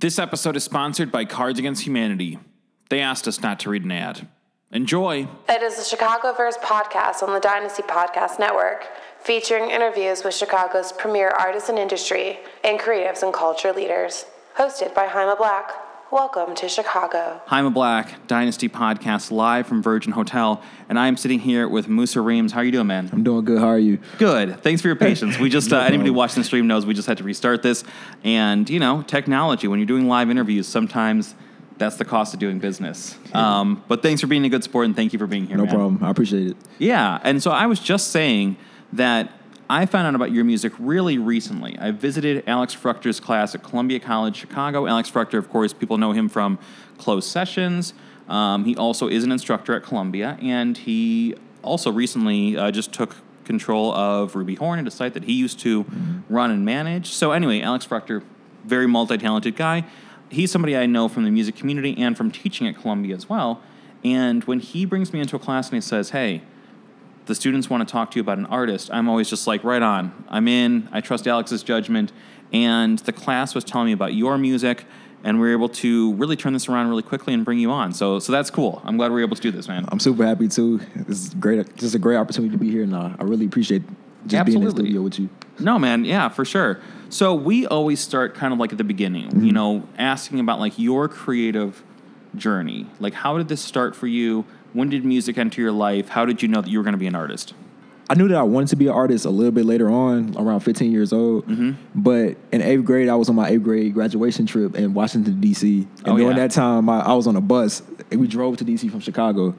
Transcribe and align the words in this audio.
This 0.00 0.20
episode 0.20 0.54
is 0.54 0.62
sponsored 0.62 1.10
by 1.10 1.24
Cards 1.24 1.58
Against 1.58 1.84
Humanity. 1.84 2.38
They 2.88 3.00
asked 3.00 3.26
us 3.26 3.42
not 3.42 3.58
to 3.60 3.70
read 3.70 3.82
an 3.82 3.90
ad. 3.90 4.28
Enjoy. 4.70 5.26
It 5.48 5.60
is 5.60 5.74
the 5.74 5.96
Chicagoverse 5.96 6.56
podcast 6.60 7.20
on 7.24 7.34
the 7.34 7.40
Dynasty 7.40 7.82
Podcast 7.82 8.38
Network, 8.38 8.86
featuring 9.18 9.72
interviews 9.72 10.22
with 10.22 10.34
Chicago's 10.34 10.92
premier 10.92 11.30
artists 11.30 11.68
and 11.68 11.80
industry 11.80 12.38
and 12.62 12.78
creatives 12.78 13.24
and 13.24 13.34
culture 13.34 13.72
leaders. 13.72 14.26
Hosted 14.56 14.94
by 14.94 15.08
Jaime 15.08 15.34
Black. 15.36 15.72
Welcome 16.10 16.54
to 16.54 16.68
Chicago. 16.70 17.42
Jaime 17.46 17.68
Black, 17.68 18.26
Dynasty 18.26 18.66
Podcast, 18.68 19.30
live 19.30 19.66
from 19.66 19.82
Virgin 19.82 20.12
Hotel, 20.12 20.62
and 20.88 20.98
I 20.98 21.06
am 21.06 21.18
sitting 21.18 21.38
here 21.38 21.68
with 21.68 21.86
Musa 21.86 22.22
Reems. 22.22 22.52
How 22.52 22.60
are 22.60 22.64
you 22.64 22.72
doing, 22.72 22.86
man? 22.86 23.10
I'm 23.12 23.22
doing 23.22 23.44
good. 23.44 23.58
How 23.58 23.66
are 23.68 23.78
you? 23.78 23.98
Good. 24.16 24.62
Thanks 24.62 24.80
for 24.80 24.88
your 24.88 24.96
patience. 24.96 25.38
We 25.38 25.50
just, 25.50 25.70
uh, 25.70 25.80
anybody 25.80 26.08
watching 26.08 26.40
the 26.40 26.44
stream 26.46 26.66
knows 26.66 26.86
we 26.86 26.94
just 26.94 27.06
had 27.08 27.18
to 27.18 27.24
restart 27.24 27.62
this. 27.62 27.84
And, 28.24 28.70
you 28.70 28.80
know, 28.80 29.02
technology, 29.02 29.68
when 29.68 29.78
you're 29.80 29.86
doing 29.86 30.08
live 30.08 30.30
interviews, 30.30 30.66
sometimes 30.66 31.34
that's 31.76 31.96
the 31.96 32.06
cost 32.06 32.32
of 32.32 32.40
doing 32.40 32.58
business. 32.58 33.18
Um, 33.34 33.84
but 33.86 34.00
thanks 34.02 34.22
for 34.22 34.28
being 34.28 34.46
a 34.46 34.48
good 34.48 34.64
sport 34.64 34.86
and 34.86 34.96
thank 34.96 35.12
you 35.12 35.18
for 35.18 35.26
being 35.26 35.46
here, 35.46 35.58
No 35.58 35.64
man. 35.66 35.74
problem. 35.74 36.02
I 36.02 36.10
appreciate 36.10 36.46
it. 36.48 36.56
Yeah, 36.78 37.18
and 37.22 37.42
so 37.42 37.50
I 37.50 37.66
was 37.66 37.80
just 37.80 38.08
saying 38.12 38.56
that 38.94 39.30
I 39.70 39.84
found 39.84 40.06
out 40.06 40.14
about 40.14 40.32
your 40.32 40.44
music 40.44 40.72
really 40.78 41.18
recently. 41.18 41.78
I 41.78 41.90
visited 41.90 42.44
Alex 42.46 42.74
Fruchter's 42.74 43.20
class 43.20 43.54
at 43.54 43.62
Columbia 43.62 44.00
College 44.00 44.34
Chicago. 44.34 44.86
Alex 44.86 45.10
Fruchter, 45.10 45.38
of 45.38 45.50
course, 45.50 45.74
people 45.74 45.98
know 45.98 46.12
him 46.12 46.28
from 46.30 46.58
Closed 46.96 47.28
Sessions. 47.30 47.92
Um, 48.28 48.64
he 48.64 48.74
also 48.76 49.08
is 49.08 49.24
an 49.24 49.32
instructor 49.32 49.74
at 49.74 49.82
Columbia, 49.82 50.38
and 50.40 50.76
he 50.76 51.34
also 51.62 51.92
recently 51.92 52.56
uh, 52.56 52.70
just 52.70 52.92
took 52.92 53.16
control 53.44 53.92
of 53.92 54.34
Ruby 54.34 54.54
Hornet, 54.54 54.86
a 54.86 54.90
site 54.90 55.14
that 55.14 55.24
he 55.24 55.34
used 55.34 55.58
to 55.60 55.84
run 56.28 56.50
and 56.50 56.64
manage. 56.64 57.08
So 57.08 57.32
anyway, 57.32 57.60
Alex 57.60 57.86
Fruchter, 57.86 58.22
very 58.64 58.86
multi-talented 58.86 59.56
guy. 59.56 59.84
He's 60.30 60.50
somebody 60.50 60.76
I 60.76 60.86
know 60.86 61.08
from 61.08 61.24
the 61.24 61.30
music 61.30 61.56
community 61.56 61.94
and 61.98 62.16
from 62.16 62.30
teaching 62.30 62.66
at 62.66 62.76
Columbia 62.76 63.16
as 63.16 63.28
well. 63.28 63.62
And 64.04 64.44
when 64.44 64.60
he 64.60 64.84
brings 64.84 65.12
me 65.12 65.20
into 65.20 65.36
a 65.36 65.38
class 65.38 65.68
and 65.68 65.76
he 65.76 65.80
says, 65.80 66.10
"Hey," 66.10 66.42
the 67.28 67.34
students 67.34 67.70
want 67.70 67.86
to 67.86 67.92
talk 67.92 68.10
to 68.10 68.16
you 68.16 68.22
about 68.22 68.38
an 68.38 68.46
artist, 68.46 68.90
I'm 68.92 69.08
always 69.08 69.30
just 69.30 69.46
like, 69.46 69.62
right 69.62 69.82
on. 69.82 70.24
I'm 70.28 70.48
in. 70.48 70.88
I 70.90 71.00
trust 71.00 71.28
Alex's 71.28 71.62
judgment. 71.62 72.10
And 72.52 72.98
the 73.00 73.12
class 73.12 73.54
was 73.54 73.62
telling 73.62 73.86
me 73.86 73.92
about 73.92 74.14
your 74.14 74.38
music, 74.38 74.86
and 75.22 75.38
we 75.38 75.46
were 75.46 75.52
able 75.52 75.68
to 75.68 76.14
really 76.14 76.36
turn 76.36 76.54
this 76.54 76.68
around 76.68 76.88
really 76.88 77.02
quickly 77.02 77.34
and 77.34 77.44
bring 77.44 77.58
you 77.58 77.70
on. 77.70 77.92
So, 77.92 78.18
so 78.18 78.32
that's 78.32 78.50
cool. 78.50 78.80
I'm 78.84 78.96
glad 78.96 79.12
we 79.12 79.20
are 79.20 79.24
able 79.26 79.36
to 79.36 79.42
do 79.42 79.50
this, 79.50 79.68
man. 79.68 79.84
I'm 79.92 80.00
super 80.00 80.24
happy 80.24 80.48
too. 80.48 80.78
This 80.96 81.26
is 81.26 81.34
great. 81.34 81.76
Just 81.76 81.94
a 81.94 81.98
great 81.98 82.16
opportunity 82.16 82.50
to 82.52 82.58
be 82.58 82.70
here, 82.70 82.82
and 82.82 82.94
uh, 82.94 83.10
I 83.18 83.24
really 83.24 83.44
appreciate 83.44 83.82
just 84.26 84.46
being 84.46 84.56
in 84.56 84.62
the 84.62 84.68
Absolutely. 84.68 84.84
studio 84.86 85.02
with 85.02 85.18
you. 85.18 85.28
No, 85.58 85.78
man, 85.78 86.06
yeah, 86.06 86.30
for 86.30 86.46
sure. 86.46 86.80
So 87.10 87.34
we 87.34 87.66
always 87.66 88.00
start 88.00 88.34
kind 88.34 88.52
of 88.52 88.58
like 88.58 88.72
at 88.72 88.78
the 88.78 88.84
beginning, 88.84 89.44
you 89.44 89.52
know, 89.52 89.86
asking 89.98 90.40
about 90.40 90.58
like 90.60 90.78
your 90.78 91.08
creative 91.08 91.82
journey. 92.38 92.86
Like, 93.00 93.14
how 93.14 93.36
did 93.38 93.48
this 93.48 93.60
start 93.60 93.94
for 93.94 94.06
you? 94.06 94.44
When 94.72 94.88
did 94.90 95.04
music 95.04 95.38
enter 95.38 95.60
your 95.60 95.72
life? 95.72 96.08
How 96.10 96.24
did 96.24 96.42
you 96.42 96.48
know 96.48 96.60
that 96.60 96.70
you 96.70 96.78
were 96.78 96.84
going 96.84 96.92
to 96.92 96.98
be 96.98 97.06
an 97.06 97.14
artist? 97.14 97.54
I 98.10 98.14
knew 98.14 98.26
that 98.28 98.38
I 98.38 98.42
wanted 98.42 98.68
to 98.70 98.76
be 98.76 98.86
an 98.86 98.94
artist 98.94 99.26
a 99.26 99.30
little 99.30 99.52
bit 99.52 99.66
later 99.66 99.90
on, 99.90 100.34
around 100.38 100.60
15 100.60 100.90
years 100.90 101.12
old. 101.12 101.46
Mm-hmm. 101.46 101.72
But 101.94 102.36
in 102.52 102.62
eighth 102.62 102.84
grade, 102.86 103.08
I 103.10 103.14
was 103.16 103.28
on 103.28 103.34
my 103.34 103.48
eighth 103.50 103.62
grade 103.62 103.92
graduation 103.92 104.46
trip 104.46 104.74
in 104.76 104.94
Washington 104.94 105.40
D.C. 105.40 105.80
And 105.80 106.08
Oh, 106.08 106.16
during 106.16 106.36
yeah. 106.36 106.46
that 106.46 106.52
time, 106.52 106.88
I, 106.88 107.00
I 107.00 107.12
was 107.12 107.26
on 107.26 107.36
a 107.36 107.40
bus. 107.42 107.82
And 108.10 108.18
we 108.20 108.26
drove 108.26 108.56
to 108.58 108.64
D.C. 108.64 108.88
from 108.88 109.00
Chicago, 109.00 109.54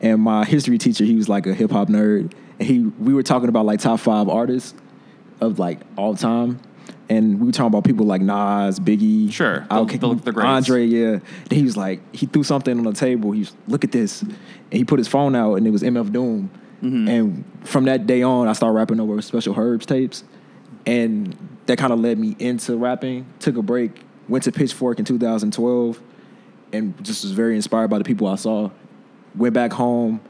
and 0.00 0.20
my 0.22 0.44
history 0.44 0.78
teacher, 0.78 1.02
he 1.04 1.16
was 1.16 1.28
like 1.28 1.48
a 1.48 1.54
hip 1.54 1.72
hop 1.72 1.88
nerd, 1.88 2.32
and 2.60 2.68
he 2.68 2.78
we 2.82 3.12
were 3.12 3.24
talking 3.24 3.48
about 3.48 3.66
like 3.66 3.80
top 3.80 3.98
five 3.98 4.28
artists 4.28 4.74
of 5.40 5.58
like 5.58 5.80
all 5.96 6.14
time. 6.14 6.60
And 7.08 7.40
we 7.40 7.46
were 7.46 7.52
talking 7.52 7.68
about 7.68 7.84
people 7.84 8.04
like 8.04 8.20
Nas, 8.20 8.78
Biggie, 8.78 9.32
Sure, 9.32 9.66
Outkast, 9.70 10.24
the- 10.24 10.32
the. 10.32 10.40
Andre, 10.40 10.84
yeah. 10.84 11.18
Then 11.48 11.58
he 11.58 11.62
was 11.62 11.76
like, 11.76 12.00
he 12.14 12.26
threw 12.26 12.42
something 12.42 12.76
on 12.76 12.84
the 12.84 12.92
table. 12.92 13.32
He 13.32 13.40
was, 13.40 13.56
look 13.66 13.84
at 13.84 13.92
this. 13.92 14.22
And 14.22 14.36
he 14.70 14.84
put 14.84 14.98
his 14.98 15.08
phone 15.08 15.34
out 15.34 15.54
and 15.54 15.66
it 15.66 15.70
was 15.70 15.82
MF 15.82 16.12
Doom. 16.12 16.50
Mm-hmm. 16.82 17.08
And 17.08 17.44
from 17.64 17.84
that 17.84 18.06
day 18.06 18.22
on, 18.22 18.46
I 18.46 18.52
started 18.52 18.74
rapping 18.74 19.00
over 19.00 19.20
Special 19.22 19.58
Herbs 19.58 19.86
tapes. 19.86 20.22
And 20.86 21.36
that 21.66 21.78
kind 21.78 21.92
of 21.92 22.00
led 22.00 22.18
me 22.18 22.36
into 22.38 22.76
rapping. 22.76 23.26
Took 23.40 23.56
a 23.56 23.62
break, 23.62 24.02
went 24.28 24.44
to 24.44 24.52
Pitchfork 24.52 24.98
in 24.98 25.04
2012, 25.04 26.00
and 26.72 27.04
just 27.04 27.24
was 27.24 27.32
very 27.32 27.56
inspired 27.56 27.88
by 27.88 27.98
the 27.98 28.04
people 28.04 28.26
I 28.26 28.36
saw. 28.36 28.70
Went 29.34 29.54
back 29.54 29.72
home, 29.72 30.20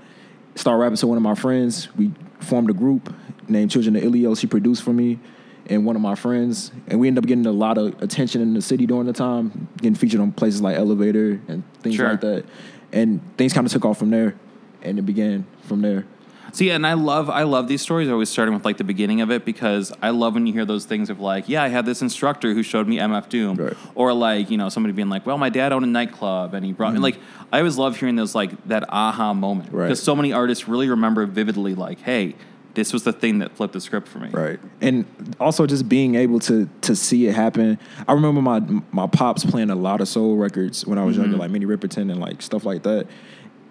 started 0.54 0.78
rapping 0.78 0.96
to 0.96 1.06
one 1.06 1.16
of 1.16 1.22
my 1.22 1.34
friends. 1.34 1.94
We 1.96 2.12
formed 2.40 2.70
a 2.70 2.72
group 2.72 3.12
named 3.48 3.70
Children 3.70 3.96
of 3.96 4.02
Ilios. 4.02 4.40
He 4.40 4.46
produced 4.46 4.82
for 4.82 4.92
me 4.92 5.18
and 5.68 5.84
one 5.84 5.96
of 5.96 6.02
my 6.02 6.14
friends. 6.14 6.72
And 6.86 6.98
we 7.00 7.08
ended 7.08 7.24
up 7.24 7.28
getting 7.28 7.46
a 7.46 7.52
lot 7.52 7.78
of 7.78 8.00
attention 8.02 8.40
in 8.40 8.54
the 8.54 8.62
city 8.62 8.86
during 8.86 9.06
the 9.06 9.12
time, 9.12 9.68
getting 9.78 9.94
featured 9.94 10.20
on 10.20 10.32
places 10.32 10.60
like 10.62 10.76
Elevator 10.76 11.40
and 11.48 11.62
things 11.82 11.96
Sure. 11.96 12.10
like 12.10 12.20
that. 12.22 12.44
And 12.92 13.20
things 13.36 13.52
kind 13.52 13.66
of 13.66 13.72
took 13.72 13.84
off 13.84 13.98
from 13.98 14.10
there. 14.10 14.34
And 14.82 14.98
it 14.98 15.02
began 15.02 15.44
from 15.62 15.82
there. 15.82 16.06
See, 16.52 16.70
and 16.70 16.86
I 16.86 16.94
love 16.94 17.28
I 17.28 17.42
love 17.42 17.68
these 17.68 17.82
stories. 17.82 18.08
Always 18.08 18.30
starting 18.30 18.54
with 18.54 18.64
like 18.64 18.78
the 18.78 18.84
beginning 18.84 19.20
of 19.20 19.30
it 19.30 19.44
because 19.44 19.92
I 20.00 20.10
love 20.10 20.32
when 20.32 20.46
you 20.46 20.52
hear 20.54 20.64
those 20.64 20.86
things 20.86 21.10
of 21.10 21.20
like, 21.20 21.46
yeah, 21.46 21.62
I 21.62 21.68
had 21.68 21.84
this 21.84 22.00
instructor 22.00 22.54
who 22.54 22.62
showed 22.62 22.88
me 22.88 22.96
MF 22.98 23.28
Doom, 23.28 23.56
Right. 23.56 23.74
or 23.94 24.14
like 24.14 24.50
you 24.50 24.56
know 24.56 24.70
somebody 24.70 24.94
being 24.94 25.10
like, 25.10 25.26
well, 25.26 25.36
my 25.36 25.50
dad 25.50 25.72
owned 25.74 25.84
a 25.84 25.88
nightclub 25.88 26.54
and 26.54 26.64
he 26.64 26.72
brought 26.72 26.94
me. 26.94 27.00
Like, 27.00 27.18
I 27.52 27.58
always 27.58 27.76
love 27.76 27.98
hearing 27.98 28.16
those 28.16 28.34
like 28.34 28.52
that 28.68 28.84
aha 28.88 29.34
moment 29.34 29.72
Right. 29.72 29.88
because 29.88 30.02
so 30.02 30.16
many 30.16 30.32
artists 30.32 30.66
really 30.68 30.88
remember 30.88 31.26
vividly 31.26 31.74
like, 31.74 32.00
hey, 32.00 32.34
this 32.78 32.92
was 32.92 33.02
the 33.02 33.12
thing 33.12 33.40
that 33.40 33.56
flipped 33.56 33.72
the 33.72 33.80
script 33.80 34.06
for 34.06 34.20
me. 34.20 34.28
Right. 34.28 34.60
And 34.80 35.04
also 35.40 35.66
just 35.66 35.88
being 35.88 36.14
able 36.14 36.38
to 36.40 36.70
to 36.82 36.94
see 36.94 37.26
it 37.26 37.34
happen. 37.34 37.76
I 38.06 38.12
remember 38.12 38.40
my 38.40 38.60
my 38.92 39.08
pops 39.08 39.44
playing 39.44 39.70
a 39.70 39.74
lot 39.74 40.00
of 40.00 40.06
soul 40.06 40.36
records 40.36 40.86
when 40.86 40.96
I 40.96 41.04
was 41.04 41.16
younger, 41.16 41.32
mm-hmm. 41.32 41.40
like 41.40 41.50
Minnie 41.50 41.66
Riperton 41.66 42.10
and 42.10 42.20
like 42.20 42.40
stuff 42.40 42.64
like 42.64 42.84
that. 42.84 43.08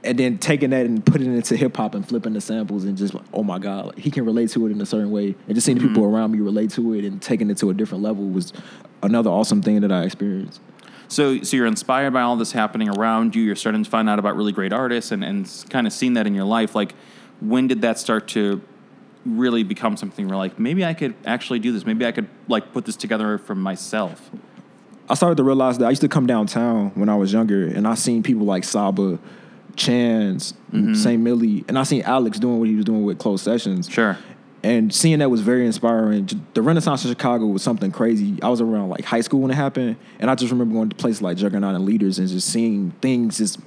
And 0.04 0.18
then 0.18 0.38
taking 0.38 0.72
that 0.72 0.86
and 0.86 1.06
putting 1.06 1.34
it 1.34 1.38
into 1.38 1.56
hip 1.56 1.76
hop 1.76 1.96
and 1.96 2.08
flipping 2.08 2.34
the 2.34 2.42
samples 2.42 2.84
and 2.84 2.98
just 2.98 3.14
like, 3.14 3.26
oh 3.34 3.44
my 3.44 3.60
God, 3.60 3.88
like, 3.88 3.98
he 3.98 4.12
can 4.12 4.26
relate 4.26 4.50
to 4.52 4.68
it 4.68 4.72
in 4.72 4.80
a 4.80 4.86
certain 4.86 5.10
way. 5.10 5.36
And 5.48 5.56
just 5.56 5.66
seeing 5.66 5.78
the 5.78 5.88
people 5.88 6.04
mm-hmm. 6.04 6.16
around 6.16 6.32
me 6.32 6.40
relate 6.40 6.70
to 6.72 6.94
it 6.94 7.06
and 7.06 7.22
taking 7.22 7.50
it 7.50 7.58
to 7.58 7.70
a 7.70 7.74
different 7.74 8.04
level 8.04 8.26
was 8.26 8.54
another 9.02 9.30
awesome 9.30 9.62
thing 9.62 9.82
that 9.82 9.92
I 9.92 10.04
experienced. 10.04 10.62
So, 11.08 11.42
so 11.42 11.56
you're 11.56 11.66
inspired 11.66 12.12
by 12.12 12.22
all 12.22 12.36
this 12.36 12.52
happening 12.52 12.90
around 12.90 13.36
you. 13.36 13.42
You're 13.42 13.56
starting 13.56 13.84
to 13.84 13.90
find 13.90 14.10
out 14.10 14.20
about 14.20 14.36
really 14.36 14.52
great 14.52 14.74
artists 14.74 15.12
and 15.12 15.24
and 15.24 15.66
kind 15.70 15.88
of 15.88 15.94
seeing 15.94 16.14
that 16.14 16.28
in 16.28 16.36
your 16.36 16.46
life. 16.46 16.76
Like, 16.76 16.94
when 17.40 17.68
did 17.68 17.82
that 17.82 17.98
start 17.98 18.28
to 18.30 18.62
really 19.28 19.64
become 19.64 19.98
something 19.98 20.28
where 20.28 20.38
like 20.38 20.60
maybe 20.60 20.86
I 20.86 20.94
could 20.94 21.16
actually 21.26 21.60
do 21.60 21.72
this? 21.72 21.86
Maybe 21.86 22.06
I 22.06 22.12
could 22.12 22.28
like 22.48 22.74
put 22.74 22.86
this 22.86 22.96
together 22.96 23.38
for 23.38 23.56
myself. 23.56 24.30
I 25.10 25.14
started 25.14 25.38
to 25.38 25.44
realize 25.44 25.78
that 25.78 25.86
I 25.86 25.90
used 25.90 26.02
to 26.02 26.10
come 26.10 26.28
downtown 26.28 26.92
when 26.96 27.10
I 27.10 27.16
was 27.16 27.32
younger, 27.32 27.66
and 27.68 27.88
I 27.88 27.96
seen 27.96 28.24
people 28.24 28.46
like 28.46 28.64
Saba, 28.64 29.20
Chance, 29.76 30.54
mm-hmm. 30.72 30.94
St. 30.96 31.22
Millie, 31.22 31.64
and 31.68 31.80
I 31.80 31.84
seen 31.84 32.02
Alex 32.02 32.40
doing 32.40 32.60
what 32.60 32.68
he 32.68 32.76
was 32.76 32.86
doing 32.86 33.04
with 33.04 33.18
closed 33.18 33.44
sessions. 33.44 33.90
Sure. 33.90 34.18
And 34.64 34.94
seeing 34.94 35.20
that 35.20 35.30
was 35.30 35.42
very 35.42 35.66
inspiring. 35.66 36.28
The 36.54 36.62
Renaissance 36.62 37.06
of 37.06 37.12
Chicago 37.12 37.46
was 37.46 37.62
something 37.62 37.92
crazy. 37.92 38.42
I 38.42 38.50
was 38.50 38.60
around 38.60 38.90
like 38.90 39.06
high 39.06 39.22
school 39.22 39.42
when 39.42 39.52
it 39.52 39.56
happened, 39.56 39.96
and 40.20 40.30
I 40.30 40.36
just 40.36 40.52
remember 40.52 40.74
going 40.74 40.90
to 40.90 40.96
places 40.96 41.22
like 41.22 41.38
Juggernaut 41.38 41.76
and 41.76 41.86
Leaders 41.86 42.20
and 42.20 42.28
just 42.28 42.50
seeing 42.50 42.92
things 43.02 43.38
just 43.38 43.60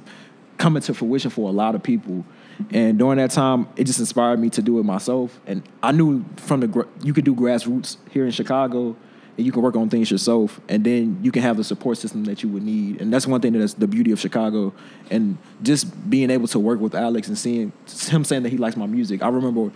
coming 0.58 0.82
to 0.82 0.92
fruition 0.92 1.30
for 1.30 1.48
a 1.48 1.52
lot 1.52 1.74
of 1.74 1.82
people. 1.82 2.24
And 2.70 2.98
during 2.98 3.18
that 3.18 3.30
time, 3.30 3.68
it 3.76 3.84
just 3.84 3.98
inspired 3.98 4.38
me 4.38 4.50
to 4.50 4.62
do 4.62 4.78
it 4.78 4.84
myself. 4.84 5.38
And 5.46 5.62
I 5.82 5.92
knew 5.92 6.24
from 6.36 6.60
the 6.60 6.86
you 7.02 7.12
could 7.12 7.24
do 7.24 7.34
grassroots 7.34 7.96
here 8.10 8.24
in 8.24 8.30
Chicago, 8.30 8.96
and 9.36 9.46
you 9.46 9.52
can 9.52 9.62
work 9.62 9.76
on 9.76 9.88
things 9.88 10.10
yourself, 10.10 10.60
and 10.68 10.84
then 10.84 11.18
you 11.22 11.32
can 11.32 11.42
have 11.42 11.56
the 11.56 11.64
support 11.64 11.96
system 11.96 12.24
that 12.24 12.42
you 12.42 12.48
would 12.50 12.62
need. 12.62 13.00
And 13.00 13.12
that's 13.12 13.26
one 13.26 13.40
thing 13.40 13.54
that's 13.54 13.74
the 13.74 13.86
beauty 13.86 14.12
of 14.12 14.20
Chicago. 14.20 14.74
And 15.10 15.38
just 15.62 16.10
being 16.10 16.30
able 16.30 16.46
to 16.48 16.58
work 16.58 16.78
with 16.78 16.94
Alex 16.94 17.28
and 17.28 17.38
seeing 17.38 17.72
him 18.08 18.24
saying 18.24 18.42
that 18.42 18.50
he 18.50 18.58
likes 18.58 18.76
my 18.76 18.86
music. 18.86 19.22
I 19.22 19.28
remember 19.28 19.72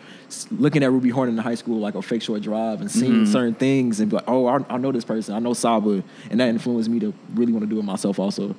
looking 0.51 0.83
at 0.83 0.91
Ruby 0.91 1.11
Hornet 1.11 1.39
high 1.43 1.55
school, 1.55 1.81
like 1.81 1.95
a 1.95 2.03
Fake 2.03 2.23
Shore 2.23 2.39
Drive, 2.39 2.81
and 2.81 2.91
seeing 2.91 3.13
mm-hmm. 3.13 3.33
certain 3.33 3.55
things, 3.55 4.01
and 4.01 4.11
be 4.11 4.17
like, 4.17 4.29
"Oh, 4.29 4.47
I, 4.47 4.65
I 4.69 4.77
know 4.77 4.93
this 4.93 5.05
person. 5.05 5.35
I 5.35 5.39
know 5.39 5.55
Saba," 5.55 6.03
and 6.31 6.41
that 6.41 6.49
influenced 6.49 6.91
me 6.91 7.01
to 7.01 7.15
really 7.35 7.53
want 7.53 7.65
to 7.65 7.71
do 7.71 7.79
it 7.79 7.85
myself, 7.85 8.19
also. 8.19 8.55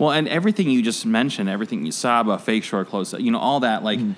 Well, 0.00 0.12
and 0.12 0.26
everything 0.28 0.70
you 0.70 0.80
just 0.82 1.04
mentioned, 1.04 1.50
everything 1.50 1.84
you 1.84 1.92
saw 1.92 2.22
about 2.22 2.40
Fake 2.42 2.64
Shore 2.64 2.86
close, 2.86 3.12
you 3.12 3.30
know, 3.30 3.38
all 3.38 3.60
that, 3.60 3.84
like, 3.84 3.98
mm. 3.98 4.14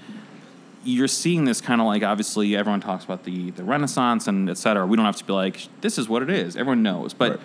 you're 0.84 1.08
seeing 1.08 1.44
this 1.44 1.60
kind 1.60 1.80
of 1.80 1.88
like 1.88 2.04
obviously 2.04 2.54
everyone 2.56 2.80
talks 2.80 3.04
about 3.04 3.24
the 3.24 3.50
the 3.50 3.64
Renaissance 3.64 4.28
and 4.28 4.48
et 4.48 4.58
cetera. 4.58 4.86
We 4.86 4.96
don't 4.96 5.06
have 5.06 5.16
to 5.16 5.24
be 5.24 5.32
like, 5.32 5.66
this 5.80 5.98
is 5.98 6.08
what 6.08 6.22
it 6.22 6.30
is. 6.30 6.56
Everyone 6.56 6.84
knows, 6.84 7.14
but 7.14 7.32
Right. 7.32 7.40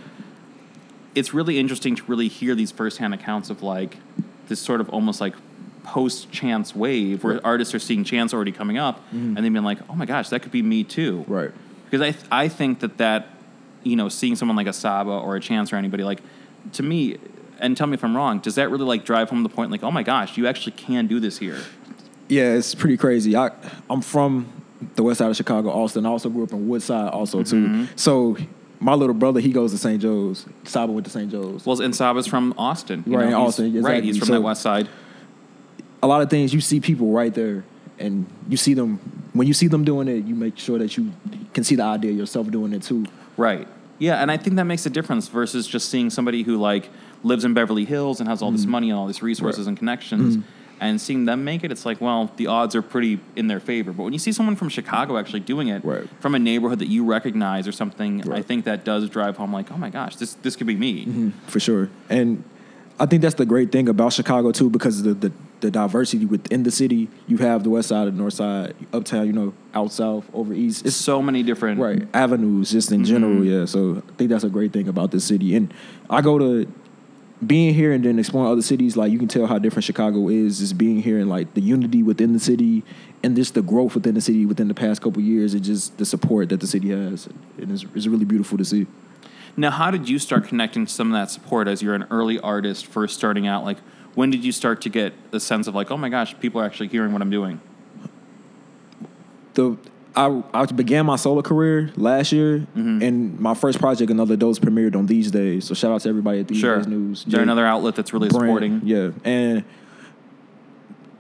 it's 1.15 1.33
really 1.33 1.57
interesting 1.57 1.95
to 1.95 2.03
really 2.05 2.27
hear 2.27 2.53
these 2.53 2.71
firsthand 2.71 3.15
accounts 3.15 3.49
of 3.49 3.63
like 3.63 3.97
this 4.49 4.59
sort 4.59 4.81
of 4.81 4.89
almost 4.89 5.19
like 5.19 5.33
post 5.83 6.31
chance 6.31 6.75
wave 6.75 7.23
where 7.23 7.39
artists 7.43 7.73
are 7.73 7.79
seeing 7.79 8.03
chance 8.03 8.33
already 8.33 8.51
coming 8.51 8.77
up 8.77 8.99
mm. 9.11 9.35
and 9.35 9.37
they've 9.37 9.51
been 9.51 9.63
like, 9.63 9.79
oh 9.89 9.95
my 9.95 10.05
gosh, 10.05 10.29
that 10.29 10.41
could 10.41 10.51
be 10.51 10.61
me 10.61 10.83
too. 10.83 11.25
Right. 11.27 11.49
Because 11.85 12.01
I, 12.01 12.11
th- 12.11 12.25
I 12.29 12.49
think 12.49 12.81
that 12.81 12.97
that, 12.97 13.29
you 13.83 13.95
know, 13.95 14.09
seeing 14.09 14.35
someone 14.35 14.57
like 14.57 14.67
a 14.67 14.73
Saba 14.73 15.11
or 15.11 15.35
a 15.37 15.39
Chance 15.39 15.73
or 15.73 15.77
anybody, 15.77 16.03
like, 16.03 16.19
to 16.73 16.83
me, 16.83 17.17
and 17.59 17.75
tell 17.77 17.87
me 17.87 17.93
if 17.95 18.03
I'm 18.03 18.15
wrong, 18.15 18.39
does 18.39 18.55
that 18.55 18.69
really, 18.69 18.85
like, 18.85 19.05
drive 19.05 19.29
home 19.29 19.43
the 19.43 19.49
point, 19.49 19.71
like, 19.71 19.83
oh 19.83 19.91
my 19.91 20.03
gosh, 20.03 20.37
you 20.37 20.47
actually 20.47 20.73
can 20.73 21.07
do 21.07 21.19
this 21.19 21.37
here? 21.37 21.59
Yeah, 22.29 22.53
it's 22.53 22.75
pretty 22.75 22.97
crazy. 22.97 23.35
I 23.35 23.51
I'm 23.89 24.01
from 24.01 24.47
the 24.95 25.03
west 25.03 25.19
side 25.19 25.29
of 25.29 25.35
Chicago, 25.35 25.69
Austin. 25.71 26.05
I 26.05 26.09
also 26.09 26.29
grew 26.29 26.43
up 26.43 26.51
in 26.51 26.67
Woodside, 26.67 27.09
also 27.09 27.41
too. 27.43 27.55
Mm-hmm. 27.67 27.85
So 27.95 28.37
my 28.79 28.93
little 28.93 29.15
brother, 29.15 29.39
he 29.39 29.51
goes 29.51 29.71
to 29.71 29.77
St. 29.77 30.01
Joe's. 30.01 30.45
Saba 30.65 30.91
went 30.91 31.05
to 31.05 31.11
St. 31.11 31.31
Joe's. 31.31 31.65
Well, 31.65 31.81
and 31.81 31.95
Saba's 31.95 32.27
from 32.27 32.53
Austin. 32.57 33.03
you 33.07 33.17
Right, 33.17 33.29
know, 33.29 33.41
Austin, 33.45 33.81
Right, 33.81 34.03
he's 34.03 34.17
from 34.17 34.27
So- 34.27 34.33
that 34.33 34.41
west 34.41 34.61
side. 34.61 34.87
a 36.03 36.07
lot 36.07 36.21
of 36.21 36.29
things 36.29 36.53
you 36.53 36.61
see 36.61 36.79
people 36.79 37.11
right 37.11 37.33
there, 37.33 37.63
and 37.97 38.25
you 38.47 38.57
see 38.57 38.73
them 38.75 38.99
when 39.33 39.47
you 39.47 39.53
see 39.53 39.67
them 39.67 39.83
doing 39.83 40.07
it. 40.07 40.25
You 40.25 40.35
make 40.35 40.57
sure 40.57 40.77
that 40.79 40.95
you 40.97 41.11
can 41.53 41.63
see 41.63 41.75
the 41.75 41.83
idea 41.83 42.11
yourself 42.11 42.49
doing 42.51 42.73
it 42.73 42.83
too. 42.83 43.05
Right. 43.35 43.67
Yeah, 43.99 44.21
and 44.21 44.29
I 44.29 44.37
think 44.37 44.57
that 44.57 44.65
makes 44.65 44.85
a 44.85 44.91
difference 44.91 45.27
versus 45.27 45.65
just 45.65 45.89
seeing 45.89 46.11
somebody 46.11 46.43
who 46.43 46.57
like 46.57 46.89
lives 47.27 47.45
in 47.45 47.53
Beverly 47.53 47.85
Hills 47.85 48.19
and 48.19 48.29
has 48.29 48.41
all 48.41 48.51
this 48.51 48.61
Mm-hmm. 48.61 48.71
money 48.71 48.89
and 48.89 48.97
all 48.99 49.07
these 49.07 49.21
resources 49.21 49.67
and 49.67 49.77
connections. 49.77 50.37
Mm. 50.37 50.43
And 50.79 51.01
seeing 51.01 51.25
them 51.25 51.43
make 51.43 51.63
it, 51.63 51.71
it's 51.71 51.87
like, 51.87 51.99
well, 51.99 52.29
the 52.37 52.45
odds 52.45 52.75
are 52.75 52.83
pretty 52.83 53.19
in 53.35 53.47
their 53.47 53.59
favor. 53.59 53.91
But 53.91 54.03
when 54.03 54.13
you 54.13 54.19
see 54.19 54.31
someone 54.31 54.55
from 54.55 54.69
Chicago 54.69 55.17
actually 55.17 55.39
doing 55.39 55.69
it 55.69 55.83
Right. 55.83 56.07
from 56.19 56.35
a 56.35 56.39
neighborhood 56.39 56.77
that 56.79 56.87
you 56.87 57.03
recognize 57.03 57.67
or 57.67 57.71
something, 57.71 58.31
I 58.31 58.43
think 58.43 58.65
that 58.65 58.85
does 58.85 59.09
drive 59.09 59.37
home 59.37 59.51
like, 59.51 59.71
oh 59.71 59.77
my 59.77 59.89
gosh, 59.89 60.17
this 60.17 60.35
this 60.35 60.55
could 60.55 60.67
be 60.67 60.75
me. 60.75 61.05
Mm-hmm. 61.05 61.29
for 61.47 61.59
sure. 61.59 61.89
And 62.09 62.43
I 62.99 63.05
think 63.07 63.21
that's 63.23 63.35
the 63.35 63.45
great 63.45 63.71
thing 63.71 63.89
about 63.89 64.13
Chicago 64.13 64.51
too, 64.51 64.69
because 64.69 64.99
of 64.99 65.05
the, 65.19 65.29
the 65.29 65.33
the 65.59 65.71
diversity 65.71 66.25
within 66.25 66.61
the 66.61 66.69
city. 66.69 67.09
You 67.27 67.37
have 67.37 67.63
the 67.63 67.71
west 67.71 67.89
side, 67.89 68.07
the 68.07 68.11
north 68.11 68.33
side, 68.35 68.75
uptown. 68.93 69.25
You 69.25 69.33
know, 69.33 69.53
out 69.73 69.91
south, 69.91 70.29
over 70.31 70.53
east. 70.53 70.85
It's 70.85 70.95
so 70.95 71.23
many 71.23 71.41
different 71.41 71.79
right 71.79 72.07
avenues 72.13 72.69
just 72.69 72.91
in 72.91 73.01
mm-hmm. 73.01 73.11
general. 73.11 73.43
Yeah, 73.43 73.65
so 73.65 74.03
I 74.07 74.11
think 74.17 74.29
that's 74.29 74.43
a 74.43 74.49
great 74.49 74.73
thing 74.73 74.87
about 74.87 75.09
this 75.09 75.25
city. 75.25 75.55
And 75.55 75.73
I 76.07 76.21
go 76.21 76.37
to 76.37 76.71
being 77.45 77.73
here 77.73 77.91
and 77.91 78.03
then 78.03 78.17
exploring 78.19 78.51
other 78.51 78.61
cities. 78.61 78.97
Like 78.97 79.11
you 79.11 79.19
can 79.19 79.27
tell 79.27 79.47
how 79.47 79.59
different 79.59 79.83
Chicago 79.83 80.29
is. 80.29 80.59
Just 80.59 80.77
being 80.77 81.01
here 81.01 81.19
and 81.19 81.29
like 81.29 81.53
the 81.53 81.61
unity 81.61 82.03
within 82.03 82.33
the 82.33 82.39
city 82.39 82.83
and 83.23 83.35
just 83.35 83.53
the 83.53 83.61
growth 83.61 83.95
within 83.95 84.15
the 84.15 84.21
city 84.21 84.45
within 84.45 84.67
the 84.67 84.73
past 84.73 85.01
couple 85.01 85.21
years 85.21 85.53
and 85.53 85.63
just 85.63 85.97
the 85.97 86.05
support 86.05 86.49
that 86.49 86.59
the 86.59 86.67
city 86.67 86.89
has. 86.89 87.27
And 87.57 87.71
it's, 87.71 87.85
it's 87.95 88.07
really 88.07 88.25
beautiful 88.25 88.57
to 88.57 88.65
see. 88.65 88.87
Now, 89.55 89.71
how 89.71 89.89
did 89.89 90.07
you 90.07 90.19
start 90.19 90.47
connecting 90.47 90.85
to 90.85 90.91
some 90.91 91.11
of 91.11 91.19
that 91.19 91.31
support 91.31 91.67
as 91.67 91.81
you're 91.81 91.95
an 91.95 92.05
early 92.11 92.39
artist 92.39 92.85
first 92.85 93.15
starting 93.15 93.47
out? 93.47 93.63
Like, 93.63 93.77
when 94.13 94.29
did 94.29 94.45
you 94.45 94.51
start 94.51 94.81
to 94.81 94.89
get 94.89 95.31
the 95.31 95.39
sense 95.39 95.67
of 95.67 95.73
like, 95.73 95.89
oh 95.89 95.97
my 95.97 96.09
gosh, 96.09 96.39
people 96.39 96.61
are 96.61 96.65
actually 96.65 96.89
hearing 96.89 97.11
what 97.11 97.21
I'm 97.21 97.31
doing? 97.31 97.59
the 99.57 99.75
I, 100.15 100.41
I 100.53 100.65
began 100.65 101.05
my 101.05 101.15
solo 101.15 101.41
career 101.41 101.91
last 101.95 102.31
year, 102.31 102.59
Mm-hmm. 102.75 103.01
and 103.03 103.39
my 103.39 103.53
first 103.53 103.77
project, 103.79 104.09
Another 104.09 104.35
Dose, 104.35 104.57
premiered 104.59 104.95
on 104.95 105.05
These 105.05 105.29
Days. 105.31 105.65
So 105.65 105.73
shout 105.75 105.91
out 105.91 106.01
to 106.01 106.09
everybody 106.09 106.39
at 106.39 106.47
These 106.47 106.59
Sure. 106.59 106.77
Days 106.77 106.87
News. 106.87 107.19
Is 107.19 107.25
there 107.25 107.39
Jay 107.39 107.43
another 107.43 107.65
outlet 107.65 107.95
that's 107.95 108.13
really 108.13 108.29
Brand, 108.29 108.45
supporting? 108.45 108.81
Yeah, 108.83 109.11
and 109.23 109.63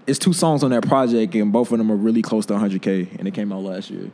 it's 0.07 0.17
two 0.19 0.33
songs 0.33 0.63
on 0.63 0.71
that 0.71 0.83
project, 0.87 1.35
and 1.35 1.51
both 1.51 1.71
of 1.71 1.77
them 1.77 1.91
are 1.91 1.95
really 1.95 2.21
close 2.21 2.45
to 2.47 2.53
100k, 2.53 3.19
and 3.19 3.27
it 3.27 3.33
came 3.33 3.51
out 3.51 3.61
last 3.63 3.89
year. 3.91 4.09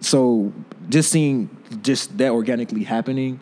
So 0.00 0.52
just 0.88 1.10
seeing 1.10 1.50
just 1.82 2.16
that 2.18 2.30
organically 2.30 2.84
happening, 2.84 3.40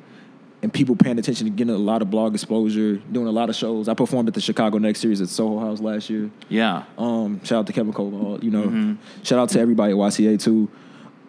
and 0.63 0.73
people 0.73 0.95
paying 0.95 1.19
attention 1.19 1.47
to 1.47 1.51
getting 1.51 1.75
a 1.75 1.79
lot 1.79 2.03
of 2.03 2.11
blog 2.11 2.35
exposure, 2.35 2.97
doing 2.97 3.27
a 3.27 3.31
lot 3.31 3.49
of 3.49 3.57
shows. 3.57 3.89
I 3.89 3.95
performed 3.95 4.29
at 4.29 4.35
the 4.35 4.41
Chicago 4.41 4.79
Next 4.79 5.01
Series 5.01 5.21
at 5.21 5.29
Soho 5.29 5.59
House 5.59 5.81
last 5.81 6.11
year. 6.11 6.31
Yeah. 6.49 6.85
Um, 6.99 7.43
shout 7.45 7.61
out 7.61 7.67
to 7.69 7.73
Kevin 7.73 7.93
Coval, 7.93 8.43
you 8.43 8.51
know. 8.51 8.65
Mm-hmm. 8.65 9.23
Shout 9.23 9.39
out 9.39 9.49
to 9.51 9.61
everybody 9.61 9.93
at 9.93 9.99
YCA 9.99 10.41
too. 10.43 10.69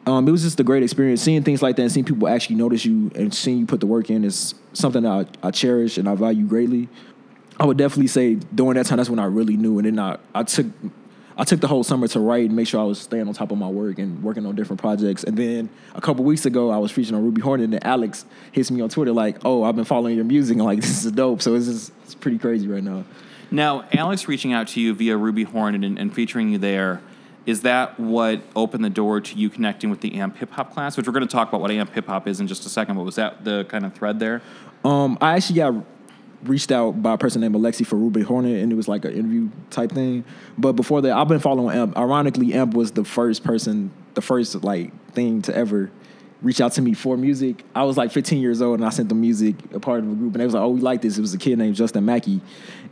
Um, 0.06 0.28
it 0.28 0.31
was 0.31 0.42
just 0.42 0.60
a 0.60 0.63
great 0.63 0.83
experience. 0.83 1.22
Seeing 1.22 1.44
things 1.44 1.62
like 1.62 1.75
that 1.75 1.83
and 1.83 1.92
seeing 1.92 2.06
people 2.06 2.28
actually 2.28 2.56
notice 2.56 2.83
you 2.83 3.12
and 3.16 3.33
seeing 3.33 3.60
you 3.60 3.66
put 3.66 3.80
the 3.80 3.86
work 3.86 4.10
in 4.10 4.24
is 4.24 4.56
something 4.74 5.04
that 5.04 5.28
I, 5.44 5.48
I 5.48 5.51
cherish 5.51 5.98
and 5.98 6.10
I 6.10 6.16
value 6.16 6.45
greatly. 6.45 6.89
I 7.60 7.66
would 7.66 7.77
definitely 7.77 8.07
say 8.07 8.36
during 8.36 8.74
that 8.74 8.88
time 8.88 8.98
that's 8.98 9.10
when 9.10 9.19
I 9.19 9.25
really 9.25 9.56
knew 9.56 9.77
and 9.77 9.86
then 9.86 10.00
I, 10.00 10.18
I 10.34 10.44
took 10.44 10.66
I 11.38 11.44
took 11.44 11.60
the 11.60 11.68
whole 11.68 11.83
summer 11.83 12.07
to 12.10 12.19
write 12.19 12.45
and 12.45 12.56
make 12.56 12.68
sure 12.68 12.80
I 12.80 12.83
was 12.83 13.00
staying 13.00 13.28
on 13.28 13.33
top 13.33 13.51
of 13.51 13.57
my 13.57 13.68
work 13.68 14.00
and 14.00 14.22
working 14.24 14.45
on 14.45 14.56
different 14.56 14.81
projects. 14.81 15.24
And 15.24 15.38
then 15.38 15.69
a 15.95 16.01
couple 16.01 16.24
weeks 16.24 16.45
ago 16.45 16.69
I 16.69 16.78
was 16.78 16.92
featuring 16.92 17.16
on 17.16 17.24
Ruby 17.24 17.42
Hornet 17.42 17.66
and 17.66 17.74
then 17.74 17.83
Alex 17.83 18.25
hits 18.51 18.69
me 18.72 18.81
on 18.81 18.89
Twitter 18.89 19.12
like, 19.12 19.38
oh, 19.45 19.63
I've 19.63 19.75
been 19.75 19.86
following 19.86 20.16
your 20.16 20.25
music 20.25 20.57
and 20.57 20.66
like 20.66 20.81
this 20.81 21.06
is 21.06 21.12
dope. 21.12 21.42
So 21.42 21.56
it's 21.56 21.68
just 21.68 21.92
it's 22.04 22.16
pretty 22.16 22.38
crazy 22.38 22.68
right 22.68 22.83
now. 22.83 23.06
Now, 23.50 23.86
Alex 23.92 24.28
reaching 24.28 24.54
out 24.54 24.69
to 24.69 24.81
you 24.81 24.94
via 24.94 25.18
Ruby 25.18 25.44
Hornet 25.44 25.83
and, 25.83 26.00
and 26.00 26.13
featuring 26.13 26.50
you 26.50 26.57
there, 26.57 27.01
is 27.45 27.63
that 27.63 28.00
what 28.00 28.42
opened 28.56 28.86
the 28.86 28.89
door 28.89 29.19
to 29.19 29.36
you 29.36 29.50
connecting 29.50 29.89
with 29.89 30.01
the 30.01 30.16
AMP 30.16 30.38
hip 30.38 30.51
hop 30.51 30.74
class? 30.74 30.95
Which 30.95 31.07
we're 31.07 31.13
going 31.13 31.27
to 31.27 31.31
talk 31.31 31.50
about 31.50 31.60
what 31.60 31.72
AMP 31.72 31.92
hip 31.94 32.06
hop 32.06 32.27
is 32.27 32.39
in 32.39 32.48
just 32.48 32.66
a 32.66 32.69
second, 32.69 32.95
but 32.95 33.04
was 33.04 33.16
that 33.16 33.44
the 33.44 33.66
kind 33.66 33.86
of 33.86 33.94
thread 33.94 34.19
there? 34.19 34.42
Um, 34.86 35.18
I 35.19 35.36
actually 35.36 35.56
got 35.57 36.00
reached 36.44 36.72
out 36.72 37.02
by 37.02 37.14
a 37.14 37.18
person 37.18 37.42
named 37.42 37.56
Alexi 37.56 37.86
for 37.86 37.96
Ruby 37.96 38.22
Hornet, 38.22 38.62
and 38.62 38.72
it 38.72 38.76
was 38.76 38.88
like 38.88 39.06
an 39.06 39.14
interview 39.14 39.50
type 39.70 39.92
thing. 39.92 40.24
But 40.58 40.74
before 40.74 41.02
that, 41.02 41.12
I've 41.12 41.28
been 41.28 41.40
following 41.40 41.78
Amp. 41.78 41.98
Ironically, 41.98 42.54
Amp 42.54 42.74
was 42.74 42.92
the 42.92 43.04
first 43.04 43.44
person, 43.44 43.92
the 44.14 44.22
first 44.22 44.64
like 44.64 44.92
thing 45.14 45.42
to 45.44 45.56
ever 45.56 45.92
reach 46.42 46.60
out 46.60 46.72
to 46.74 46.82
me 46.82 46.94
for 46.94 47.18
music. 47.18 47.64
I 47.76 47.84
was 47.84 47.98
like 47.98 48.12
15 48.12 48.42
years 48.42 48.62
old, 48.62 48.80
and 48.80 48.86
I 48.86 48.90
sent 48.90 49.10
them 49.10 49.22
music, 49.22 49.56
a 49.74 49.80
part 49.80 50.00
of 50.00 50.12
a 50.12 50.16
group, 50.16 50.34
and 50.34 50.42
they 50.42 50.46
was 50.46 50.54
like, 50.54 50.64
"Oh, 50.64 50.70
we 50.70 50.82
like 50.82 51.02
this." 51.02 51.18
It 51.18 51.22
was 51.22 51.34
a 51.34 51.38
kid 51.38 51.58
named 51.58 51.76
Justin 51.76 52.06
Mackey, 52.06 52.42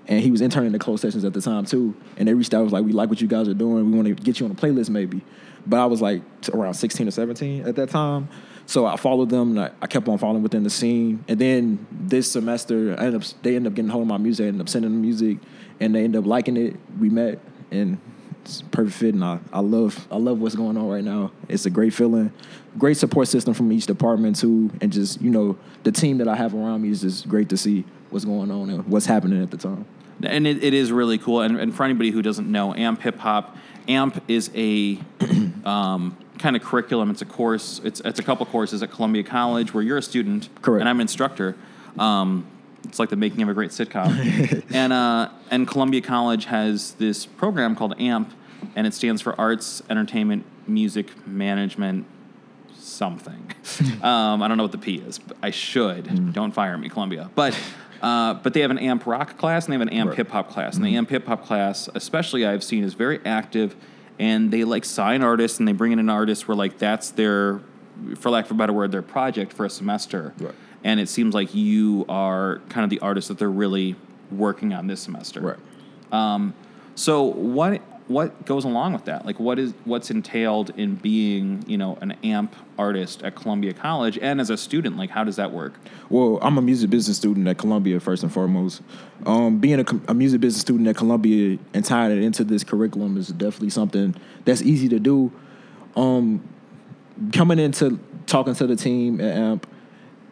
and 0.07 0.21
he 0.21 0.31
was 0.31 0.41
interning 0.41 0.71
the 0.71 0.79
closed 0.79 1.01
sessions 1.01 1.25
at 1.25 1.33
the 1.33 1.41
time 1.41 1.65
too. 1.65 1.95
And 2.17 2.27
they 2.27 2.33
reached 2.33 2.53
out, 2.53 2.63
was 2.63 2.73
like, 2.73 2.85
"We 2.85 2.91
like 2.91 3.09
what 3.09 3.21
you 3.21 3.27
guys 3.27 3.47
are 3.47 3.53
doing. 3.53 3.91
We 3.91 3.97
want 3.97 4.07
to 4.07 4.13
get 4.15 4.39
you 4.39 4.45
on 4.45 4.51
a 4.51 4.55
playlist, 4.55 4.89
maybe." 4.89 5.21
But 5.65 5.79
I 5.79 5.85
was 5.85 6.01
like 6.01 6.21
around 6.53 6.73
16 6.73 7.07
or 7.07 7.11
17 7.11 7.67
at 7.67 7.75
that 7.75 7.89
time. 7.89 8.29
So 8.65 8.85
I 8.85 8.97
followed 8.97 9.29
them. 9.29 9.57
I, 9.57 9.71
I 9.81 9.87
kept 9.87 10.07
on 10.07 10.19
following 10.19 10.43
within 10.43 10.61
the 10.61 10.69
scene, 10.69 11.23
and 11.27 11.39
then 11.39 11.87
this 11.91 12.31
semester, 12.31 12.95
I 12.99 13.05
ended 13.05 13.23
up 13.23 13.27
they 13.41 13.55
ended 13.55 13.71
up 13.71 13.75
getting 13.75 13.89
hold 13.89 14.03
of 14.03 14.07
my 14.07 14.17
music. 14.17 14.43
I 14.43 14.47
ended 14.49 14.61
up 14.61 14.69
sending 14.69 14.91
them 14.91 15.01
music, 15.01 15.39
and 15.79 15.95
they 15.95 16.03
ended 16.03 16.19
up 16.19 16.27
liking 16.27 16.55
it. 16.55 16.75
We 16.99 17.09
met, 17.09 17.39
and 17.71 17.97
it's 18.45 18.61
perfect 18.61 18.95
fit. 18.95 19.13
And 19.15 19.23
I, 19.23 19.39
I 19.51 19.61
love 19.61 20.07
I 20.11 20.17
love 20.17 20.39
what's 20.39 20.53
going 20.53 20.77
on 20.77 20.87
right 20.87 21.03
now. 21.03 21.31
It's 21.47 21.65
a 21.65 21.71
great 21.71 21.95
feeling, 21.95 22.31
great 22.77 22.97
support 22.97 23.27
system 23.27 23.55
from 23.55 23.71
each 23.71 23.87
department 23.87 24.37
too, 24.37 24.69
and 24.81 24.93
just 24.93 25.19
you 25.19 25.31
know 25.31 25.57
the 25.81 25.91
team 25.91 26.19
that 26.19 26.27
I 26.27 26.35
have 26.35 26.53
around 26.53 26.83
me 26.83 26.89
is 26.89 27.01
just 27.01 27.27
great 27.27 27.49
to 27.49 27.57
see 27.57 27.85
what's 28.11 28.25
going 28.25 28.51
on 28.51 28.69
and 28.69 28.87
what's 28.87 29.07
happening 29.07 29.41
at 29.41 29.49
the 29.49 29.57
time. 29.57 29.85
and 30.23 30.45
it, 30.45 30.63
it 30.63 30.73
is 30.75 30.91
really 30.91 31.17
cool. 31.17 31.41
And, 31.41 31.59
and 31.59 31.73
for 31.73 31.83
anybody 31.83 32.11
who 32.11 32.21
doesn't 32.21 32.51
know, 32.51 32.73
AMP 32.75 33.01
Hip 33.01 33.17
Hop, 33.17 33.55
AMP 33.89 34.23
is 34.27 34.51
a 34.55 34.99
um, 35.65 36.15
kind 36.37 36.55
of 36.55 36.63
curriculum. 36.63 37.09
It's 37.09 37.21
a 37.21 37.25
course. 37.25 37.81
It's 37.83 37.99
it's 38.01 38.19
a 38.19 38.23
couple 38.23 38.45
courses 38.45 38.81
at 38.83 38.91
Columbia 38.91 39.23
College 39.23 39.73
where 39.73 39.83
you're 39.83 39.97
a 39.97 40.01
student, 40.01 40.49
Correct. 40.61 40.81
and 40.81 40.87
I'm 40.87 40.97
an 40.97 41.01
instructor. 41.01 41.55
Um, 41.97 42.47
it's 42.85 42.99
like 42.99 43.09
the 43.09 43.15
making 43.15 43.41
of 43.41 43.49
a 43.49 43.53
great 43.53 43.71
sitcom. 43.71 44.63
and 44.73 44.93
uh, 44.93 45.29
and 45.51 45.67
Columbia 45.67 46.01
College 46.01 46.45
has 46.45 46.93
this 46.93 47.25
program 47.25 47.75
called 47.75 47.99
AMP, 47.99 48.31
and 48.75 48.87
it 48.87 48.93
stands 48.93 49.21
for 49.21 49.39
Arts, 49.39 49.81
Entertainment, 49.89 50.45
Music, 50.67 51.27
Management, 51.27 52.05
something. 52.77 53.51
um, 54.03 54.41
I 54.41 54.47
don't 54.47 54.57
know 54.57 54.63
what 54.63 54.71
the 54.71 54.77
P 54.77 54.95
is, 54.95 55.19
but 55.19 55.35
I 55.41 55.49
should. 55.51 56.33
Don't 56.33 56.51
fire 56.51 56.77
me, 56.77 56.89
Columbia. 56.89 57.29
But 57.35 57.59
uh, 58.01 58.33
but 58.35 58.53
they 58.53 58.61
have 58.61 58.71
an 58.71 58.79
AMP 58.79 59.05
rock 59.05 59.37
class 59.37 59.65
and 59.65 59.73
they 59.73 59.77
have 59.79 59.87
an 59.87 59.93
AMP 59.93 60.09
Right. 60.09 60.17
hip 60.17 60.29
hop 60.29 60.49
class. 60.49 60.75
And 60.75 60.85
the 60.85 60.95
AMP 60.95 61.09
hip 61.09 61.25
hop 61.27 61.45
class, 61.45 61.89
especially 61.95 62.45
I've 62.45 62.63
seen, 62.63 62.83
is 62.83 62.93
very 62.93 63.19
active, 63.25 63.75
and 64.17 64.51
they 64.51 64.63
like 64.63 64.85
sign 64.85 65.21
artists 65.23 65.59
and 65.59 65.67
they 65.67 65.71
bring 65.73 65.91
in 65.91 65.99
an 65.99 66.09
artist 66.09 66.47
where 66.47 66.55
like 66.55 66.77
that's 66.77 67.11
their, 67.11 67.61
for 68.17 68.29
lack 68.29 68.45
of 68.45 68.51
a 68.51 68.53
better 68.55 68.73
word, 68.73 68.91
their 68.91 69.01
project 69.01 69.53
for 69.53 69.65
a 69.65 69.69
semester. 69.69 70.33
Right. 70.39 70.53
And 70.83 70.99
it 70.99 71.09
seems 71.09 71.33
like 71.33 71.53
you 71.53 72.05
are 72.07 72.61
kind 72.69 72.83
of 72.83 72.89
the 72.89 72.99
artist 72.99 73.27
that 73.27 73.37
they're 73.37 73.49
really 73.49 73.95
working 74.31 74.73
on 74.73 74.87
this 74.87 75.01
semester. 75.01 75.57
Um, 76.11 76.53
so 76.95 77.23
what 77.23 77.81
what 78.09 78.43
goes 78.45 78.65
along 78.65 78.93
with 78.93 79.05
that? 79.05 79.23
Like 79.25 79.39
what 79.39 79.59
is 79.59 79.73
what's 79.85 80.09
entailed 80.09 80.71
in 80.71 80.95
being 80.95 81.63
you 81.67 81.77
know 81.77 81.97
an 82.01 82.13
AMP 82.23 82.55
artist 82.77 83.21
at 83.21 83.35
Columbia 83.35 83.71
College 83.71 84.17
and 84.17 84.41
as 84.41 84.49
a 84.49 84.57
student? 84.57 84.97
Like 84.97 85.11
how 85.11 85.23
does 85.23 85.35
that 85.35 85.51
work? 85.51 85.75
Well, 86.09 86.39
I'm 86.41 86.57
a 86.57 86.61
music 86.61 86.89
business 86.89 87.17
student 87.17 87.47
at 87.47 87.59
Columbia 87.59 87.99
first 87.99 88.23
and 88.23 88.33
foremost. 88.33 88.81
Um, 89.27 89.59
being 89.59 89.79
a, 89.79 89.85
a 90.07 90.13
music 90.15 90.41
business 90.41 90.61
student 90.61 90.87
at 90.87 90.95
Columbia 90.95 91.59
and 91.73 91.85
tying 91.85 92.11
it 92.11 92.23
into 92.23 92.43
this 92.43 92.63
curriculum 92.63 93.15
is 93.15 93.27
definitely 93.27 93.69
something 93.69 94.15
that's 94.43 94.63
easy 94.63 94.89
to 94.89 94.99
do. 94.99 95.31
Um, 95.95 96.41
coming 97.31 97.59
into 97.59 97.99
talking 98.25 98.55
to 98.55 98.65
the 98.65 98.75
team 98.75 99.21
at 99.21 99.37
AMP 99.37 99.67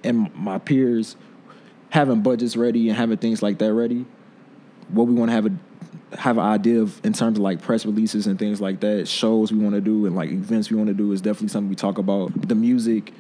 and 0.04 0.34
my 0.34 0.58
peers, 0.58 1.16
having 1.90 2.22
budgets 2.24 2.58
ready 2.58 2.90
and 2.90 2.98
having 2.98 3.18
things 3.18 3.44
like 3.44 3.60
that 3.60 3.72
ready, 3.72 4.08
what 4.90 5.06
we 5.06 5.14
want 5.14 5.30
to 5.30 5.36
have 5.36 5.46
a 5.46 5.52
have 6.14 6.38
an 6.38 6.46
idea 6.46 6.82
of 6.82 7.04
in 7.06 7.14
terms 7.14 7.38
of 7.38 7.44
like 7.44 7.62
press 7.62 7.86
releases 7.86 8.28
and 8.28 8.40
things 8.40 8.62
like 8.62 8.80
that, 8.80 9.08
shows 9.08 9.52
we 9.52 9.60
want 9.60 9.76
to 9.76 9.82
do 9.82 10.06
and 10.06 10.16
like 10.16 10.30
events 10.30 10.70
we 10.70 10.78
want 10.78 10.88
to 10.88 10.94
do 10.94 11.12
is 11.12 11.22
definitely 11.22 11.50
something 11.50 11.70
we 11.70 11.76
talk 11.76 11.98
about. 11.98 12.48
The 12.48 12.56
music, 12.56 13.14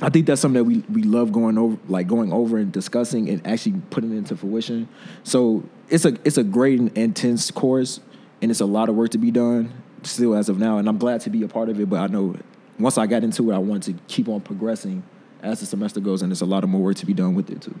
I 0.00 0.08
think 0.08 0.26
that's 0.26 0.40
something 0.40 0.62
that 0.62 0.64
we, 0.64 0.78
we 0.90 1.02
love 1.02 1.32
going 1.32 1.58
over, 1.58 1.76
like 1.88 2.06
going 2.06 2.32
over 2.32 2.56
and 2.56 2.72
discussing 2.72 3.28
and 3.28 3.46
actually 3.46 3.80
putting 3.90 4.12
it 4.12 4.16
into 4.16 4.36
fruition. 4.36 4.88
So 5.22 5.68
it's 5.88 6.04
a 6.04 6.16
it's 6.24 6.38
a 6.38 6.44
great 6.44 6.78
and 6.78 6.96
intense 6.96 7.50
course, 7.50 8.00
and 8.40 8.50
it's 8.50 8.60
a 8.60 8.66
lot 8.66 8.88
of 8.88 8.94
work 8.94 9.10
to 9.10 9.18
be 9.18 9.30
done 9.30 9.72
still 10.02 10.34
as 10.34 10.48
of 10.48 10.58
now. 10.58 10.78
And 10.78 10.88
I'm 10.88 10.98
glad 10.98 11.20
to 11.22 11.30
be 11.30 11.42
a 11.42 11.48
part 11.48 11.68
of 11.68 11.78
it. 11.78 11.90
But 11.90 12.00
I 12.00 12.06
know 12.06 12.36
once 12.78 12.96
I 12.96 13.06
got 13.06 13.24
into 13.24 13.50
it, 13.50 13.54
I 13.54 13.58
want 13.58 13.82
to 13.84 13.94
keep 14.06 14.28
on 14.28 14.40
progressing 14.40 15.02
as 15.42 15.60
the 15.60 15.66
semester 15.66 16.00
goes, 16.00 16.22
and 16.22 16.30
there's 16.30 16.40
a 16.40 16.46
lot 16.46 16.64
of 16.64 16.70
more 16.70 16.80
work 16.80 16.96
to 16.96 17.06
be 17.06 17.14
done 17.14 17.34
with 17.34 17.50
it 17.50 17.62
too. 17.62 17.78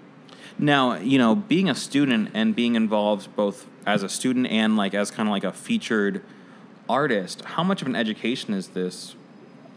Now 0.58 0.96
you 0.96 1.18
know 1.18 1.34
being 1.34 1.68
a 1.68 1.74
student 1.74 2.30
and 2.34 2.54
being 2.54 2.74
involved 2.74 3.34
both 3.36 3.66
as 3.86 4.02
a 4.02 4.08
student 4.08 4.46
and 4.48 4.76
like 4.76 4.94
as 4.94 5.10
kind 5.10 5.28
of 5.28 5.32
like 5.32 5.44
a 5.44 5.52
featured 5.52 6.22
artist. 6.88 7.44
How 7.44 7.62
much 7.62 7.82
of 7.82 7.88
an 7.88 7.96
education 7.96 8.54
is 8.54 8.68
this 8.68 9.14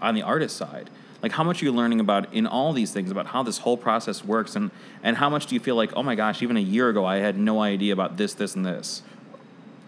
on 0.02 0.16
the 0.16 0.22
artist 0.22 0.58
side? 0.58 0.90
Like, 1.22 1.34
how 1.34 1.44
much 1.44 1.62
are 1.62 1.66
you 1.66 1.72
learning 1.72 2.00
about 2.00 2.34
in 2.34 2.48
all 2.48 2.74
these 2.74 2.92
things 2.92 3.12
about 3.12 3.28
how 3.28 3.44
this 3.44 3.60
whole 3.60 3.78
process 3.78 4.26
works, 4.26 4.56
and 4.56 4.72
and 5.04 5.18
how 5.18 5.30
much 5.30 5.46
do 5.46 5.56
you 5.56 5.62
feel 5.62 5.76
like, 5.76 5.92
oh 5.96 6.04
my 6.04 6.16
gosh, 6.16 6.42
even 6.42 6.58
a 6.58 6.62
year 6.62 6.90
ago 6.90 7.06
I 7.06 7.18
had 7.18 7.38
no 7.38 7.62
idea 7.62 7.94
about 7.94 8.18
this, 8.18 8.34
this, 8.34 8.56
and 8.56 8.66
this. 8.66 9.04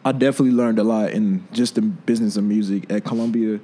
I 0.05 0.11
definitely 0.11 0.51
learned 0.51 0.79
a 0.79 0.83
lot 0.83 1.11
in 1.11 1.47
just 1.53 1.75
the 1.75 1.81
business 1.81 2.35
of 2.35 2.43
music 2.43 2.91
at 2.91 3.05
Columbia. 3.05 3.61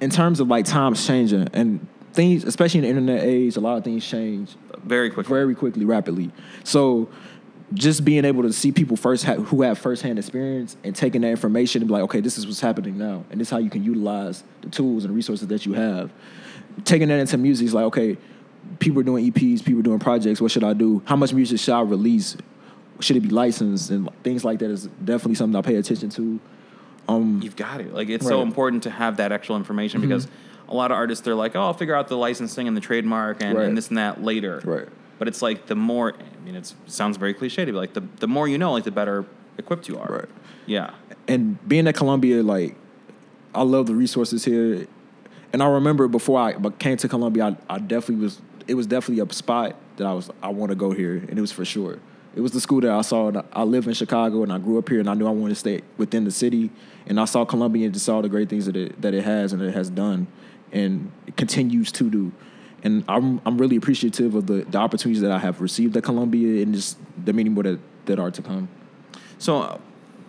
In 0.00 0.10
terms 0.10 0.38
of 0.38 0.48
like 0.48 0.66
times 0.66 1.06
changing 1.06 1.48
and 1.52 1.86
things, 2.18 2.42
especially 2.42 2.78
in 2.78 2.82
the 2.82 2.88
internet 2.90 3.22
age, 3.24 3.56
a 3.56 3.60
lot 3.60 3.78
of 3.78 3.84
things 3.84 4.04
change 4.04 4.56
Very 4.84 5.08
quickly. 5.08 5.32
very 5.32 5.54
quickly, 5.54 5.84
rapidly. 5.84 6.32
So 6.64 7.08
just 7.74 8.04
being 8.04 8.24
able 8.24 8.42
to 8.42 8.52
see 8.52 8.72
people 8.72 8.96
first 8.96 9.24
ha- 9.24 9.34
who 9.36 9.62
have 9.62 9.78
firsthand 9.78 10.18
experience 10.18 10.76
and 10.82 10.96
taking 10.96 11.20
that 11.20 11.28
information 11.28 11.80
and 11.80 11.86
be 11.88 11.92
like, 11.92 12.02
okay, 12.02 12.20
this 12.20 12.36
is 12.36 12.44
what's 12.44 12.60
happening 12.60 12.98
now, 12.98 13.24
and 13.30 13.40
this 13.40 13.46
is 13.48 13.52
how 13.52 13.58
you 13.58 13.70
can 13.70 13.84
utilize 13.84 14.42
the 14.62 14.68
tools 14.68 15.04
and 15.04 15.14
resources 15.14 15.46
that 15.46 15.64
you 15.64 15.74
have. 15.74 16.10
Taking 16.84 17.06
that 17.08 17.20
into 17.20 17.38
music 17.38 17.66
is 17.66 17.74
like, 17.74 17.84
okay, 17.84 18.16
people 18.80 18.98
are 19.00 19.04
doing 19.04 19.30
EPs, 19.30 19.64
people 19.64 19.78
are 19.78 19.84
doing 19.84 20.00
projects. 20.00 20.40
What 20.40 20.50
should 20.50 20.64
I 20.64 20.72
do? 20.72 21.00
How 21.04 21.14
much 21.14 21.32
music 21.32 21.60
should 21.60 21.74
I 21.74 21.82
release? 21.82 22.36
Should 23.00 23.16
it 23.16 23.20
be 23.20 23.28
licensed 23.28 23.90
and 23.90 24.08
things 24.24 24.44
like 24.44 24.58
that 24.58 24.70
is 24.70 24.88
definitely 25.04 25.36
something 25.36 25.56
I 25.56 25.62
pay 25.62 25.76
attention 25.76 26.10
to. 26.10 26.40
Um, 27.06 27.40
You've 27.42 27.54
got 27.54 27.80
it. 27.80 27.94
Like 27.94 28.08
it's 28.08 28.24
so 28.26 28.30
Right. 28.30 28.40
Mm-hmm. 28.40 28.48
important 28.48 28.82
to 28.84 28.90
have 28.90 29.18
that 29.18 29.30
actual 29.30 29.56
information 29.56 30.00
because 30.00 30.26
a 30.68 30.74
lot 30.74 30.90
of 30.90 30.96
artists 30.96 31.24
they're 31.24 31.34
like, 31.34 31.56
oh, 31.56 31.60
I'll 31.62 31.74
figure 31.74 31.94
out 31.94 32.08
the 32.08 32.16
licensing 32.16 32.68
and 32.68 32.76
the 32.76 32.80
trademark 32.80 33.42
and, 33.42 33.56
Right. 33.56 33.66
and 33.68 33.76
this 33.76 33.88
and 33.88 33.98
that 33.98 34.22
later. 34.22 34.60
Right. 34.64 34.88
But 35.18 35.28
it's 35.28 35.42
like 35.42 35.66
the 35.66 35.74
more 35.74 36.14
I 36.14 36.44
mean, 36.44 36.54
it's, 36.54 36.74
it 36.86 36.92
sounds 36.92 37.16
very 37.16 37.34
cliche 37.34 37.64
to 37.64 37.72
be 37.72 37.76
like 37.78 37.94
the 37.94 38.02
the 38.20 38.28
more 38.28 38.46
you 38.48 38.58
know, 38.58 38.72
like 38.72 38.84
the 38.84 38.90
better 38.90 39.24
equipped 39.56 39.88
you 39.88 39.98
are. 39.98 40.06
Right. 40.08 40.28
Yeah. 40.66 40.90
and 41.26 41.58
being 41.68 41.86
at 41.88 41.94
Columbia, 41.96 42.42
like 42.42 42.76
I 43.54 43.62
love 43.62 43.86
the 43.86 43.94
resources 43.94 44.44
here. 44.44 44.86
And 45.52 45.62
I 45.62 45.66
remember 45.66 46.08
before 46.08 46.38
I 46.38 46.52
came 46.78 46.98
to 46.98 47.08
Columbia, 47.08 47.56
I, 47.70 47.76
I 47.76 47.78
definitely 47.78 48.22
was. 48.24 48.40
It 48.66 48.74
was 48.74 48.86
definitely 48.86 49.24
a 49.26 49.32
spot 49.32 49.76
that 49.96 50.06
I 50.06 50.12
was. 50.12 50.30
I 50.42 50.48
want 50.48 50.68
to 50.70 50.76
go 50.76 50.90
here, 50.92 51.14
and 51.16 51.38
it 51.38 51.40
was 51.40 51.50
for 51.52 51.64
sure. 51.64 51.98
It 52.36 52.42
was 52.42 52.52
the 52.52 52.60
school 52.60 52.82
that 52.82 52.90
I 52.90 53.00
saw. 53.00 53.28
And 53.28 53.38
I- 53.38 53.44
I 53.54 53.62
live 53.62 53.86
in 53.86 53.94
Chicago, 53.94 54.42
and 54.42 54.52
I 54.52 54.58
grew 54.58 54.76
up 54.76 54.90
here, 54.90 55.00
and 55.00 55.08
I 55.08 55.14
knew 55.14 55.26
I 55.26 55.30
wanted 55.30 55.54
to 55.54 55.60
stay 55.60 55.80
within 55.96 56.24
the 56.24 56.30
city. 56.30 56.70
And 57.06 57.18
I 57.18 57.24
saw 57.24 57.46
Columbia 57.46 57.86
and 57.86 57.94
just 57.94 58.04
saw 58.04 58.20
the 58.20 58.28
great 58.28 58.50
things 58.50 58.66
that 58.66 58.76
it 58.76 59.00
that 59.00 59.14
it 59.14 59.24
has 59.24 59.54
and 59.54 59.62
it 59.62 59.72
has 59.72 59.88
done, 59.88 60.26
and 60.72 61.10
continues 61.36 61.92
to 61.92 62.10
do. 62.10 62.32
And 62.82 63.04
I'm 63.08 63.40
I'm 63.44 63.58
really 63.58 63.76
appreciative 63.76 64.34
of 64.34 64.46
the, 64.46 64.64
the 64.64 64.78
opportunities 64.78 65.22
that 65.22 65.32
I 65.32 65.38
have 65.38 65.60
received 65.60 65.96
at 65.96 66.04
Columbia, 66.04 66.62
and 66.62 66.74
just 66.74 66.98
the 67.24 67.32
many 67.32 67.48
more 67.48 67.64
that, 67.64 67.78
that 68.06 68.18
are 68.18 68.30
to 68.30 68.42
come. 68.42 68.68
So 69.38 69.80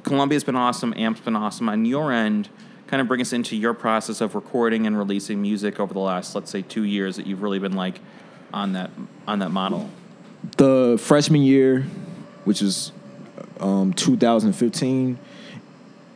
Columbia's 0.04 0.44
been 0.44 0.56
awesome, 0.56 0.94
Amp's 0.98 1.22
been 1.22 1.36
awesome. 1.36 1.70
On 1.70 1.86
your 1.86 2.12
end, 2.12 2.50
kind 2.88 3.02
of 3.02 3.08
bring 3.08 3.22
us 3.22 3.34
into 3.34 3.56
your 3.56 3.74
process 3.74 4.20
of 4.22 4.34
recording 4.34 4.88
and 4.88 4.98
releasing 4.98 5.42
music 5.42 5.80
over 5.80 5.94
the 5.94 6.00
last, 6.00 6.34
let's 6.34 6.50
say, 6.50 6.64
two 6.64 6.84
years 6.84 7.18
that 7.18 7.28
you've 7.28 7.44
really 7.44 7.60
been 7.60 7.74
like 7.76 8.00
on 8.52 8.74
that 8.74 8.90
on 9.28 9.40
that 9.40 9.52
model. 9.52 9.90
the 10.58 10.98
freshman 11.00 11.44
year, 11.44 11.82
which 12.46 12.62
is 12.64 12.92
um, 13.60 13.94
2015, 13.94 15.20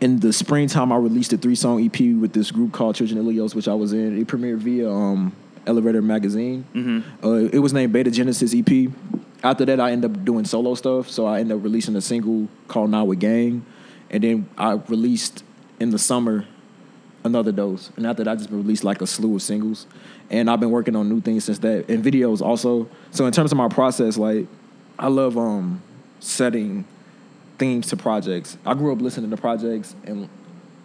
in 0.04 0.20
the 0.20 0.34
springtime, 0.34 0.92
I 0.92 0.98
released 0.98 1.32
a 1.32 1.38
three 1.38 1.56
song 1.56 1.82
EP 1.82 1.98
with 2.20 2.34
this 2.34 2.52
group 2.52 2.74
called 2.74 2.96
Children 2.98 3.20
of 3.20 3.26
Leos, 3.26 3.56
which 3.56 3.70
I 3.70 3.74
was 3.74 3.94
in. 3.94 4.20
It 4.20 4.28
premiered 4.28 4.58
via 4.58 4.92
um, 4.92 5.34
Elevator 5.66 6.02
Magazine. 6.02 6.66
Mm-hmm. 6.76 7.26
Uh, 7.26 7.50
it 7.54 7.60
was 7.60 7.72
named 7.72 7.94
Beta 7.94 8.12
Genesis 8.12 8.54
EP. 8.54 8.92
After 9.44 9.64
that, 9.64 9.80
I 9.80 9.92
ended 9.92 10.12
up 10.12 10.26
doing 10.26 10.44
solo 10.44 10.76
stuff. 10.76 11.10
So 11.10 11.26
I 11.26 11.40
ended 11.40 11.56
up 11.56 11.64
releasing 11.64 11.96
a 11.96 12.02
single 12.02 12.50
called 12.68 12.90
Now 12.90 13.06
with 13.06 13.22
Gang. 13.22 13.66
And 14.10 14.22
then 14.26 14.50
I 14.58 14.74
released 14.74 15.46
in 15.80 15.92
the 15.92 16.00
summer 16.00 16.46
another 17.24 17.54
dose. 17.54 17.90
And 17.96 18.06
after 18.06 18.26
that, 18.26 18.32
I 18.32 18.36
just 18.36 18.50
released 18.50 18.84
like 18.84 19.02
a 19.02 19.08
slew 19.08 19.36
of 19.36 19.42
singles. 19.42 19.88
And 20.30 20.50
I've 20.50 20.60
been 20.60 20.72
working 20.72 20.98
on 20.98 21.08
new 21.08 21.22
things 21.22 21.46
since 21.46 21.60
that, 21.60 21.88
and 21.90 22.04
videos 22.04 22.42
also. 22.42 22.90
So 23.12 23.26
in 23.26 23.32
terms 23.32 23.54
of 23.54 23.58
my 23.58 23.70
process, 23.70 24.18
like 24.18 24.48
I 25.00 25.08
love 25.08 25.38
um 25.38 25.82
setting 26.20 26.86
themes 27.64 27.88
to 27.88 27.96
projects. 27.96 28.58
I 28.66 28.74
grew 28.74 28.92
up 28.92 29.00
listening 29.00 29.30
to 29.30 29.38
projects 29.38 29.96
and 30.04 30.28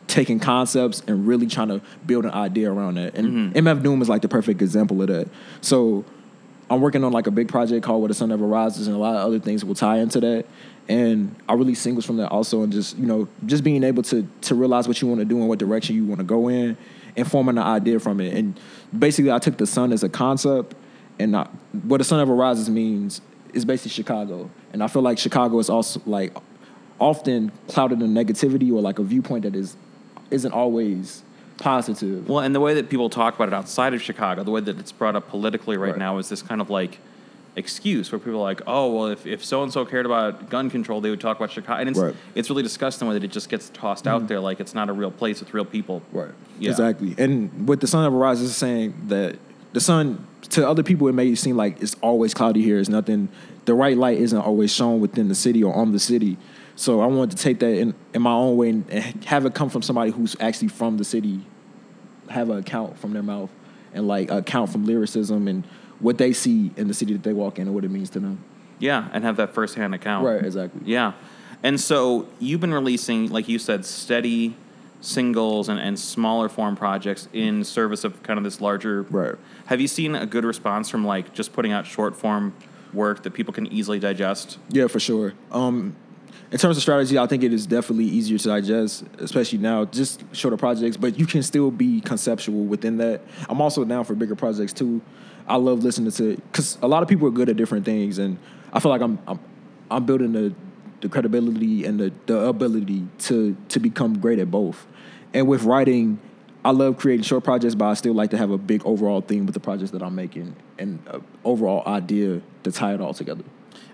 taking 0.07 0.39
concepts 0.39 1.03
and 1.09 1.27
really 1.27 1.49
trying 1.49 1.67
to 1.67 1.81
build 2.07 2.25
an 2.25 2.31
idea 2.31 2.71
around 2.73 2.95
that. 2.95 3.17
And 3.17 3.53
mm-hmm. 3.53 3.67
MF 3.67 3.83
Doom 3.83 4.01
is 4.01 4.09
like 4.09 4.23
the 4.23 4.29
perfect 4.29 4.63
example 4.63 5.03
of 5.03 5.09
that. 5.09 5.29
So 5.61 6.05
I'm 6.71 6.81
working 6.81 7.03
on 7.03 7.11
like 7.11 7.27
a 7.27 7.33
big 7.33 7.49
project 7.49 7.85
called 7.85 8.01
Where 8.01 8.07
the 8.07 8.15
Sun 8.15 8.29
Never 8.29 8.47
Rises, 8.47 8.87
and 8.87 8.95
a 8.95 8.99
lot 8.99 9.17
of 9.17 9.27
other 9.27 9.41
things 9.41 9.65
will 9.65 9.75
tie 9.75 9.99
into 9.99 10.21
that. 10.21 10.47
And 10.89 11.35
I 11.49 11.55
release 11.55 11.81
singles 11.81 12.07
from 12.07 12.19
that 12.19 12.31
also, 12.31 12.63
and 12.63 12.73
just 12.73 12.97
you 12.97 13.07
know, 13.07 13.27
just 13.45 13.65
being 13.65 13.83
able 13.83 14.05
to 14.05 14.27
to 14.43 14.55
realize 14.55 14.87
what 14.87 15.03
you 15.03 15.09
want 15.09 15.19
to 15.19 15.25
do 15.25 15.37
and 15.39 15.49
what 15.49 15.59
direction 15.59 15.97
you 15.97 16.05
want 16.05 16.21
to 16.21 16.25
go 16.25 16.47
in, 16.47 16.77
and 17.17 17.29
forming 17.29 17.59
an 17.59 17.65
idea 17.65 17.99
from 17.99 18.21
it. 18.21 18.35
And 18.35 18.59
basically, 18.97 19.33
I 19.33 19.41
took 19.41 19.57
the 19.57 19.67
sun 19.67 19.93
as 19.93 20.05
a 20.05 20.09
concept, 20.09 20.77
and 21.19 21.37
I, 21.37 21.49
what 21.83 21.99
the 21.99 22.05
sun 22.05 22.21
ever 22.21 22.37
rises 22.37 22.71
means 22.71 23.21
is 23.53 23.65
basically 23.65 23.91
Chicago. 23.91 24.49
And 24.73 24.83
I 24.83 24.87
feel 24.87 25.03
like 25.03 25.19
Chicago 25.19 25.59
is 25.59 25.69
also 25.69 26.01
like 26.07 26.37
often 27.01 27.53
clouded 27.69 28.03
in 28.03 28.13
negativity 28.15 28.73
or 28.73 28.81
like 28.81 28.99
a 28.99 29.03
viewpoint 29.03 29.45
that 29.45 29.55
is 29.55 29.77
isn't 30.31 30.53
always 30.53 31.23
positive. 31.59 32.29
Well, 32.29 32.41
and 32.41 32.55
the 32.55 32.61
way 32.61 32.75
that 32.75 32.89
people 32.91 33.09
talk 33.11 33.35
about 33.35 33.49
it 33.49 33.55
outside 33.55 33.95
of 33.95 34.03
Chicago, 34.03 34.45
the 34.45 34.51
way 34.51 34.61
that 34.61 34.79
it's 34.79 34.93
brought 34.93 35.17
up 35.17 35.29
politically 35.29 35.77
right, 35.77 35.91
Right. 35.91 35.99
now 35.99 36.19
is 36.19 36.29
this 36.29 36.43
kind 36.43 36.61
of 36.61 36.71
like 36.71 36.99
excuse 37.57 38.13
where 38.13 38.19
people 38.21 38.35
are 38.39 38.43
like, 38.45 38.61
oh, 38.69 38.93
well, 38.93 39.07
if, 39.07 39.27
if 39.27 39.45
so 39.45 39.63
and 39.65 39.73
so 39.73 39.85
cared 39.85 40.07
about 40.07 40.49
gun 40.49 40.71
control, 40.71 41.01
they 41.01 41.11
would 41.11 41.21
talk 41.21 41.37
about 41.37 41.51
Chicago. 41.51 41.81
And 41.81 41.91
it's, 41.91 41.99
Right. 41.99 42.13
Mm-hmm. 42.13 42.39
it's 42.39 42.51
really 42.51 42.63
disgusting 42.63 43.07
the 43.09 43.13
way 43.13 43.19
that 43.19 43.25
it 43.25 43.33
just 43.33 43.49
gets 43.49 43.71
tossed 43.71 44.07
out 44.07 44.29
there 44.29 44.39
like 44.39 44.61
it's 44.61 44.75
not 44.75 44.89
a 44.89 44.93
real 44.93 45.11
place 45.11 45.41
with 45.41 45.53
real 45.53 45.65
people. 45.65 46.03
Right. 46.13 46.31
Yeah. 46.61 46.71
Exactly. 46.71 47.15
And 47.19 47.67
what 47.67 47.81
the 47.81 47.87
sun 47.89 48.05
ever 48.05 48.17
rises 48.17 48.51
is 48.51 48.57
saying 48.57 48.95
that 49.09 49.37
the 49.73 49.81
sun 49.81 50.27
to 50.51 50.69
other 50.69 50.83
people 50.85 51.09
it 51.09 51.15
may 51.15 51.35
seem 51.35 51.57
like 51.57 51.83
it's 51.83 51.97
always 52.01 52.33
cloudy 52.35 52.63
here. 52.63 52.79
It's 52.79 52.89
nothing. 52.89 53.29
The 53.65 53.75
right 53.75 53.97
light 53.97 54.19
isn't 54.19 54.39
always 54.39 54.73
shown 54.73 55.01
within 55.01 55.29
the 55.29 55.35
city 55.35 55.65
or 55.65 55.75
on 55.75 55.91
the 55.93 55.99
city. 55.99 56.37
So 56.79 57.01
I 57.01 57.07
wanted 57.07 57.37
to 57.37 57.43
take 57.43 57.59
that 57.59 57.75
in, 57.75 57.93
in 58.15 58.23
my 58.23 58.31
own 58.31 58.57
way 58.57 58.69
and, 58.71 58.89
and 58.89 59.25
have 59.25 59.45
it 59.45 59.53
come 59.53 59.69
from 59.69 59.83
somebody 59.83 60.13
who's 60.13 60.37
actually 60.39 60.69
from 60.69 60.97
the 60.97 61.05
city, 61.05 61.45
have 62.31 62.51
an 62.51 62.59
account 62.59 62.97
from 63.01 63.13
their 63.13 63.23
mouth, 63.23 63.51
and 63.93 64.07
like 64.07 64.31
account 64.31 64.71
from 64.71 64.87
lyricism 64.87 65.49
and 65.49 65.67
what 65.99 66.19
they 66.19 66.33
see 66.33 66.71
in 66.77 66.87
the 66.87 66.95
city 66.95 67.15
that 67.15 67.25
they 67.25 67.33
walk 67.33 67.59
in 67.59 67.67
and 67.67 67.75
what 67.75 67.85
it 67.85 67.91
means 67.91 68.11
to 68.11 68.21
them. 68.21 68.45
Yeah, 68.79 69.09
and 69.13 69.25
have 69.25 69.37
that 69.39 69.55
firsthand 69.55 69.93
account. 69.93 70.25
Right. 70.25 70.45
Exactly. 70.45 70.83
Yeah. 70.85 71.15
And 71.65 71.81
so 71.81 72.29
you've 72.39 72.61
been 72.61 72.73
releasing, 72.73 73.29
like 73.29 73.49
you 73.49 73.59
said, 73.59 73.85
steady 73.85 74.55
singles 75.01 75.69
and, 75.69 75.81
and 75.81 75.99
smaller 75.99 76.49
form 76.49 76.77
projects 76.77 77.29
in 77.33 77.65
service 77.65 78.05
of 78.05 78.23
kind 78.23 78.39
of 78.39 78.45
this 78.45 78.61
larger. 78.61 79.03
Right. 79.03 79.35
Have 79.67 79.81
you 79.81 79.89
seen 79.89 80.15
a 80.15 80.27
good 80.27 80.45
response 80.45 80.89
from 80.89 81.05
like 81.05 81.35
just 81.35 81.53
putting 81.53 81.73
out 81.73 81.87
short 81.87 82.15
form 82.15 82.55
work 82.93 83.25
that 83.25 83.33
people 83.33 83.53
can 83.53 83.67
easily 83.67 83.99
digest? 83.99 84.59
Yeah, 84.69 84.87
for 84.87 85.01
sure. 85.01 85.35
Um, 85.51 85.97
in 86.51 86.59
terms 86.59 86.77
of 86.77 86.83
strategy, 86.83 87.19
I 87.19 87.27
think 87.27 87.43
it 87.43 87.53
is 87.53 87.67
definitely 87.67 88.07
easier 88.07 88.39
to 88.39 88.49
digest, 88.49 89.05
especially 89.19 89.59
now, 89.59 89.85
just 89.85 90.23
shorter 90.33 90.57
projects, 90.57 90.97
but 90.97 91.19
you 91.19 91.27
can 91.27 91.43
still 91.43 91.71
be 91.71 92.01
conceptual 92.01 92.65
within 92.65 92.97
that. 92.99 93.21
I'm 93.49 93.61
also 93.61 93.85
down 93.85 94.05
for 94.05 94.15
bigger 94.15 94.35
projects 94.35 94.73
too. 94.73 95.03
I 95.47 95.57
love 95.57 95.83
listening 95.83 96.11
to, 96.13 96.37
because 96.37 96.79
a 96.81 96.89
lot 96.89 97.03
of 97.03 97.09
people 97.09 97.29
are 97.29 97.33
good 97.33 97.49
at 97.49 97.57
different 97.57 97.85
things, 97.85 98.19
and 98.19 98.39
I 98.73 98.81
feel 98.81 98.91
like 98.91 99.03
I'm, 99.03 99.19
I'm, 99.27 99.39
I'm 99.91 100.07
building 100.07 100.33
the, 100.33 100.55
the 101.01 101.09
credibility 101.09 101.85
and 101.85 102.01
the, 102.01 102.13
the 102.27 102.39
ability 102.41 103.07
to, 103.21 103.57
to 103.69 103.81
become 103.81 104.19
great 104.19 104.39
at 104.39 104.51
both. 104.51 104.87
And 105.35 105.47
with 105.47 105.65
writing, 105.65 106.19
I 106.65 106.71
love 106.71 106.99
creating 106.99 107.25
short 107.25 107.45
projects, 107.45 107.75
but 107.75 107.87
I 107.87 107.95
still 107.95 108.15
like 108.15 108.31
to 108.31 108.39
have 108.39 108.51
a 108.51 108.59
big 108.59 108.85
overall 108.85 109.21
theme 109.21 109.47
with 109.47 109.55
the 109.55 109.61
projects 109.61 109.91
that 109.93 110.03
I'm 110.03 110.15
making 110.15 110.57
and 110.79 110.99
an 111.07 111.25
overall 111.45 111.83
idea 111.87 112.41
to 112.65 112.73
tie 112.73 112.95
it 112.95 113.01
all 113.01 113.15
together. 113.15 113.45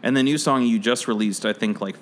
And 0.02 0.16
the 0.16 0.23
new 0.23 0.38
song 0.38 0.64
you 0.64 0.78
just 0.78 1.06
released, 1.08 1.44
I 1.44 1.52
think 1.52 1.80
like 1.80 1.96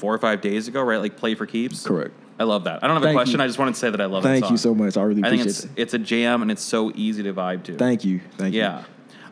four 0.00 0.14
or 0.14 0.18
five 0.18 0.40
days 0.40 0.66
ago, 0.66 0.82
right? 0.82 0.96
Like 0.96 1.16
Play 1.16 1.34
for 1.34 1.46
Keeps? 1.46 1.86
Correct. 1.86 2.14
I 2.38 2.44
love 2.44 2.64
that. 2.64 2.82
I 2.82 2.88
don't 2.88 3.00
have 3.00 3.10
a 3.10 3.12
question. 3.12 3.38
you. 3.38 3.44
I 3.44 3.46
just 3.46 3.58
wanted 3.58 3.74
to 3.74 3.80
say 3.80 3.90
that 3.90 4.00
I 4.00 4.06
love 4.06 4.22
Thank 4.22 4.48
you 4.48 4.56
so 4.56 4.74
much. 4.74 4.96
I 4.96 5.02
really 5.02 5.22
I 5.22 5.28
think 5.28 5.42
appreciate 5.42 5.64
it's 5.64 5.64
it. 5.64 5.82
it's 5.82 5.94
a 5.94 5.98
jam 5.98 6.40
and 6.40 6.50
it's 6.50 6.62
so 6.62 6.90
easy 6.94 7.22
to 7.22 7.34
vibe 7.34 7.64
to. 7.64 7.76
Thank 7.76 8.04
you. 8.04 8.22
Thank 8.38 8.54
you. 8.54 8.60
Yeah. 8.60 8.84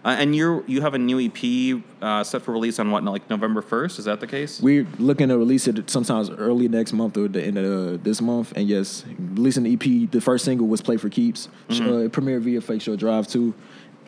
Uh, 0.04 0.16
and 0.18 0.36
you're 0.36 0.62
you 0.66 0.80
have 0.80 0.94
a 0.94 0.98
new 0.98 1.18
EP 1.18 1.82
uh, 2.00 2.22
set 2.22 2.42
for 2.42 2.52
release 2.52 2.78
on 2.78 2.90
what 2.90 3.02
like 3.04 3.28
November 3.28 3.62
first? 3.62 3.98
Is 3.98 4.04
that 4.04 4.20
the 4.20 4.26
case? 4.26 4.60
We're 4.60 4.86
looking 4.98 5.28
to 5.28 5.38
release 5.38 5.66
it 5.66 5.90
sometimes 5.90 6.30
early 6.30 6.68
next 6.68 6.92
month 6.92 7.16
or 7.16 7.28
the 7.28 7.42
end 7.42 7.58
of 7.58 7.94
uh, 7.94 7.98
this 8.02 8.20
month. 8.20 8.52
And 8.54 8.68
yes, 8.68 9.04
releasing 9.18 9.64
the 9.64 9.72
EP. 9.72 10.10
The 10.10 10.20
first 10.20 10.44
single 10.44 10.68
was 10.68 10.80
"Play 10.80 10.98
for 10.98 11.08
Keeps." 11.08 11.48
Mm-hmm. 11.68 11.88
Uh, 11.88 11.96
it 11.98 12.12
premiered 12.12 12.42
via 12.42 12.60
Fake 12.60 12.82
Shore 12.82 12.96
Drive 12.96 13.26
too. 13.26 13.54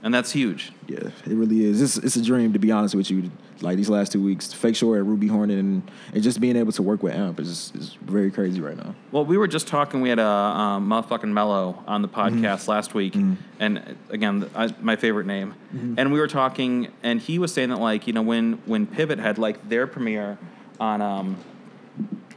And 0.03 0.13
that's 0.15 0.33
huge. 0.33 0.73
Yeah, 0.87 0.99
it 0.99 1.13
really 1.27 1.65
is. 1.65 1.81
It's, 1.83 1.97
it's 1.99 2.17
a 2.17 2.23
dream 2.23 2.53
to 2.53 2.59
be 2.59 2.71
honest 2.73 2.95
with 2.95 3.11
you. 3.11 3.31
Like 3.63 3.77
these 3.77 3.91
last 3.91 4.13
two 4.13 4.23
weeks, 4.23 4.53
Fake 4.55 4.75
Shore 4.75 4.97
at 4.97 5.05
Ruby 5.05 5.27
Hornet, 5.27 5.59
and, 5.59 5.83
and 6.15 6.23
just 6.23 6.41
being 6.41 6.57
able 6.57 6.73
to 6.73 6.83
work 6.83 7.03
with 7.03 7.13
Amp 7.15 7.39
is 7.39 7.73
is 7.75 7.95
very 8.01 8.31
crazy 8.31 8.59
right 8.61 8.77
now. 8.77 8.95
Well, 9.13 9.27
we 9.27 9.37
were 9.37 9.47
just 9.49 9.67
talking. 9.69 10.01
We 10.01 10.09
had 10.09 10.19
a 10.19 10.25
um, 10.27 10.89
motherfucking 10.89 11.29
Mellow 11.29 11.83
on 11.87 12.01
the 12.03 12.09
Mm-hmm. 12.09 12.43
podcast 12.45 12.69
last 12.69 12.95
week, 12.95 13.15
and 13.59 13.79
uh, 13.79 13.83
again, 14.09 14.49
I, 14.55 14.75
my 14.81 14.97
favorite 14.97 15.27
name. 15.27 15.55
Mm-hmm. 15.75 15.95
And 15.99 16.11
we 16.13 16.19
were 16.21 16.27
talking, 16.29 16.89
and 17.03 17.21
he 17.21 17.39
was 17.39 17.53
saying 17.53 17.69
that 17.69 17.81
like 17.81 18.07
you 18.07 18.15
know 18.15 18.23
when 18.23 18.55
when 18.65 18.87
Pivot 18.87 19.19
had 19.19 19.37
like 19.37 19.69
their 19.69 19.87
premiere 19.87 20.39
on 20.81 21.03
um, 21.03 21.37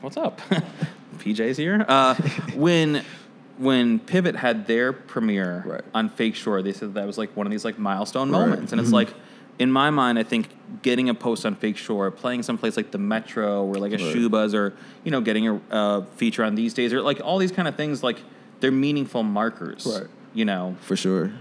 what's 0.02 0.18
up, 0.18 0.42
PJ's 1.20 1.56
here. 1.56 1.86
Uh, 1.88 2.16
when 2.56 3.04
when 3.58 4.00
Pivot 4.00 4.36
had 4.36 4.68
their 4.68 4.92
premiere 4.94 5.64
Right. 5.66 5.82
on 5.94 6.10
Fake 6.10 6.36
Shore, 6.36 6.62
they 6.62 6.74
said 6.74 6.94
that 6.96 7.06
was 7.06 7.18
like 7.18 7.36
one 7.36 7.46
of 7.48 7.52
these 7.52 7.64
like 7.66 7.78
milestone 7.78 8.32
Right. 8.32 8.40
moments, 8.40 8.72
and 8.72 8.82
it's 8.82 8.90
Mhm. 8.90 8.94
like. 8.94 9.14
In 9.60 9.72
my 9.72 9.92
mind, 9.92 10.18
I 10.18 10.24
think 10.24 10.50
getting 10.82 11.10
a 11.10 11.14
post 11.14 11.46
on 11.46 11.54
Fake 11.54 11.78
Shore, 11.78 12.10
playing 12.10 12.42
someplace 12.42 12.76
like 12.76 12.90
the 12.90 12.98
Metro 12.98 13.64
or 13.64 13.76
like 13.76 13.92
a 13.94 13.98
Right. 14.04 14.16
Schubas, 14.16 14.56
or 14.56 14.74
you 15.04 15.12
know, 15.12 15.22
getting 15.22 15.48
a 15.48 15.62
uh, 15.72 16.02
feature 16.16 16.44
on 16.44 16.56
these 16.56 16.74
days, 16.74 16.92
or 16.92 17.04
like 17.04 17.22
all 17.24 17.38
these 17.38 17.52
kind 17.52 17.68
of 17.68 17.76
things, 17.76 18.02
like 18.02 18.24
they're 18.62 18.72
meaningful 18.72 19.22
markers. 19.22 19.86
Right. 19.86 20.08
You 20.34 20.46
know, 20.46 20.76
For 20.82 20.96
sure. 20.96 21.34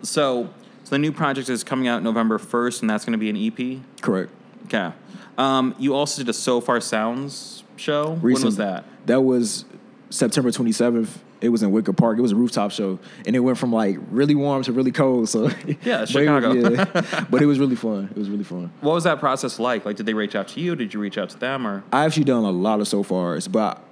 so 0.00 0.48
so 0.84 0.90
the 0.90 0.98
new 0.98 1.12
project 1.12 1.50
is 1.50 1.62
coming 1.62 1.86
out 1.86 2.02
November 2.02 2.38
first, 2.38 2.80
and 2.80 2.88
that's 2.88 3.04
going 3.04 3.12
to 3.12 3.18
be 3.18 3.28
an 3.28 3.36
EP. 3.36 3.82
Correct. 4.00 4.30
Okay. 4.64 4.92
Um, 5.36 5.74
you 5.78 5.94
also 5.94 6.22
did 6.22 6.30
a 6.30 6.32
Sofar 6.32 6.80
Sounds 6.80 7.62
show. 7.76 8.16
when 8.22 8.42
was 8.42 8.56
that? 8.56 8.84
That 9.04 9.20
was 9.20 9.66
September 10.08 10.50
27th. 10.50 11.18
It 11.40 11.48
was 11.48 11.62
in 11.62 11.70
Wicker 11.70 11.92
Park. 11.92 12.18
It 12.18 12.22
was 12.22 12.32
a 12.32 12.36
rooftop 12.36 12.70
show, 12.70 12.98
and 13.26 13.34
it 13.34 13.40
went 13.40 13.56
from 13.58 13.72
like 13.72 13.98
really 14.10 14.34
warm 14.34 14.62
to 14.64 14.72
really 14.72 14.92
cold. 14.92 15.28
So 15.28 15.48
Yeah, 15.82 16.02
it's 16.02 16.12
but 16.12 16.22
it 16.22 16.30
was- 16.30 16.42
Chicago. 16.44 16.52
yeah. 16.54 17.24
but 17.30 17.40
it 17.42 17.46
was 17.46 17.58
really 17.58 17.76
fun. 17.76 18.08
It 18.10 18.18
was 18.18 18.28
really 18.28 18.44
fun. 18.44 18.70
What 18.80 18.94
was 18.94 19.04
that 19.04 19.20
process 19.20 19.58
like? 19.58 19.84
Like, 19.84 19.96
did 19.96 20.06
they 20.06 20.14
reach 20.14 20.34
out 20.34 20.48
to 20.48 20.60
you? 20.60 20.76
Did 20.76 20.92
you 20.92 21.00
reach 21.00 21.16
out 21.18 21.30
to 21.30 21.38
them? 21.38 21.66
Or 21.66 21.82
I 21.92 22.04
actually 22.04 22.24
done 22.24 22.44
a 22.44 22.50
lot 22.50 22.80
of 22.80 22.86
Sofars, 22.86 23.50
but 23.50 23.82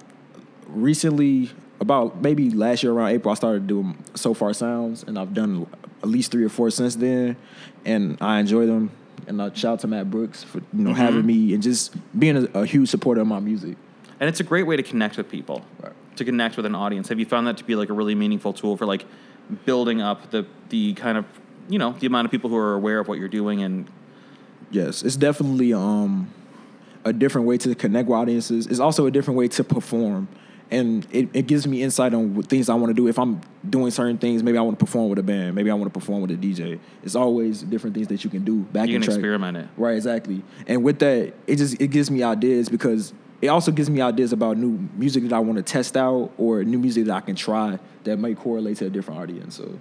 recently, 0.67 1.49
about 1.79 2.21
maybe 2.21 2.49
last 2.51 2.83
year 2.83 2.91
around 2.91 3.09
April, 3.09 3.31
I 3.31 3.35
started 3.35 3.67
doing 3.67 3.97
Sofar 4.15 4.53
Sounds, 4.53 5.03
and 5.03 5.17
I've 5.17 5.33
done 5.33 5.65
at 6.03 6.09
least 6.09 6.31
three 6.31 6.43
or 6.43 6.49
four 6.49 6.69
since 6.69 6.95
then, 6.95 7.35
and 7.85 8.17
I 8.21 8.39
enjoy 8.39 8.65
them. 8.65 8.91
And 9.27 9.41
I 9.41 9.53
shout 9.53 9.73
out 9.73 9.79
to 9.81 9.87
Matt 9.87 10.09
Brooks 10.09 10.43
for 10.43 10.59
you 10.59 10.83
know 10.83 10.93
having 10.93 11.19
mm-hmm. 11.19 11.27
me 11.27 11.53
and 11.53 11.61
just 11.61 11.93
being 12.17 12.35
a, 12.53 12.59
a 12.61 12.65
huge 12.65 12.89
supporter 12.89 13.21
of 13.21 13.27
my 13.27 13.39
music. 13.39 13.77
and 14.19 14.27
it's 14.27 14.39
a 14.39 14.43
great 14.43 14.63
way 14.63 14.75
to 14.75 14.83
connect 14.83 15.17
with 15.17 15.29
people, 15.29 15.63
Right. 15.81 15.93
To 16.19 16.25
connect 16.25 16.55
with 16.55 16.65
an 16.65 16.75
audience. 16.75 17.09
Have 17.09 17.19
you 17.19 17.25
found 17.25 17.47
that 17.47 17.57
to 17.57 17.63
be 17.63 17.75
like 17.75 17.89
a 17.89 17.93
really 17.93 18.15
meaningful 18.15 18.53
tool 18.53 18.77
for 18.77 18.85
like 18.85 19.05
building 19.65 20.01
up 20.01 20.29
the 20.31 20.45
the 20.69 20.93
kind 20.93 21.17
of 21.17 21.25
you 21.67 21.79
know 21.79 21.93
the 21.99 22.07
amount 22.07 22.25
of 22.25 22.31
people 22.31 22.49
who 22.49 22.55
are 22.55 22.75
aware 22.75 22.99
of 22.99 23.07
what 23.07 23.17
you're 23.17 23.27
doing 23.27 23.61
and 23.63 23.89
Yes, 24.71 25.03
it's 25.03 25.15
definitely 25.15 25.73
um, 25.73 26.31
a 27.03 27.13
different 27.13 27.47
way 27.47 27.57
to 27.59 27.73
connect 27.75 28.07
with 28.07 28.17
audiences. 28.17 28.67
It's 28.67 28.79
also 28.79 29.05
a 29.05 29.11
different 29.11 29.37
way 29.37 29.47
to 29.49 29.63
perform, 29.63 30.27
and 30.69 31.07
it, 31.11 31.29
it 31.33 31.47
gives 31.47 31.65
me 31.65 31.81
insight 31.81 32.13
on 32.13 32.43
things 32.43 32.69
I 32.69 32.75
want 32.75 32.91
to 32.91 32.93
do. 32.93 33.07
If 33.07 33.17
I'm 33.17 33.41
doing 33.67 33.89
certain 33.91 34.17
things, 34.17 34.43
maybe 34.43 34.57
I 34.57 34.61
want 34.61 34.77
to 34.77 34.85
perform 34.85 35.09
with 35.09 35.19
a 35.19 35.23
band, 35.23 35.55
maybe 35.55 35.71
I 35.71 35.73
want 35.73 35.91
to 35.91 35.99
perform 35.99 36.21
with 36.21 36.31
a 36.31 36.35
DJ. 36.35 36.79
It's 37.03 37.15
always 37.15 37.63
different 37.63 37.95
things 37.95 38.07
that 38.09 38.23
you 38.23 38.29
can 38.29 38.43
do 38.43 38.57
back 38.57 38.87
you 38.87 38.95
can 38.95 39.01
track. 39.01 39.15
experiment 39.15 39.57
it. 39.57 39.67
Right, 39.75 39.95
exactly. 39.95 40.43
And 40.67 40.83
with 40.83 40.99
that, 40.99 41.33
it 41.47 41.55
just 41.55 41.81
it 41.81 41.87
gives 41.87 42.11
me 42.11 42.21
ideas 42.21 42.69
because 42.69 43.13
it 43.41 43.47
also 43.47 43.71
gives 43.71 43.89
me 43.89 44.01
ideas 44.01 44.33
about 44.33 44.57
new 44.57 44.89
music 44.95 45.23
that 45.23 45.33
I 45.33 45.39
want 45.39 45.57
to 45.57 45.63
test 45.63 45.95
out 45.95 46.31
or 46.37 46.63
new 46.63 46.79
music 46.79 47.05
that 47.05 47.15
I 47.15 47.21
can 47.21 47.35
try 47.35 47.79
that 48.03 48.17
might 48.17 48.37
correlate 48.37 48.77
to 48.77 48.87
a 48.87 48.89
different 48.89 49.19
audience. 49.19 49.55
So 49.55 49.79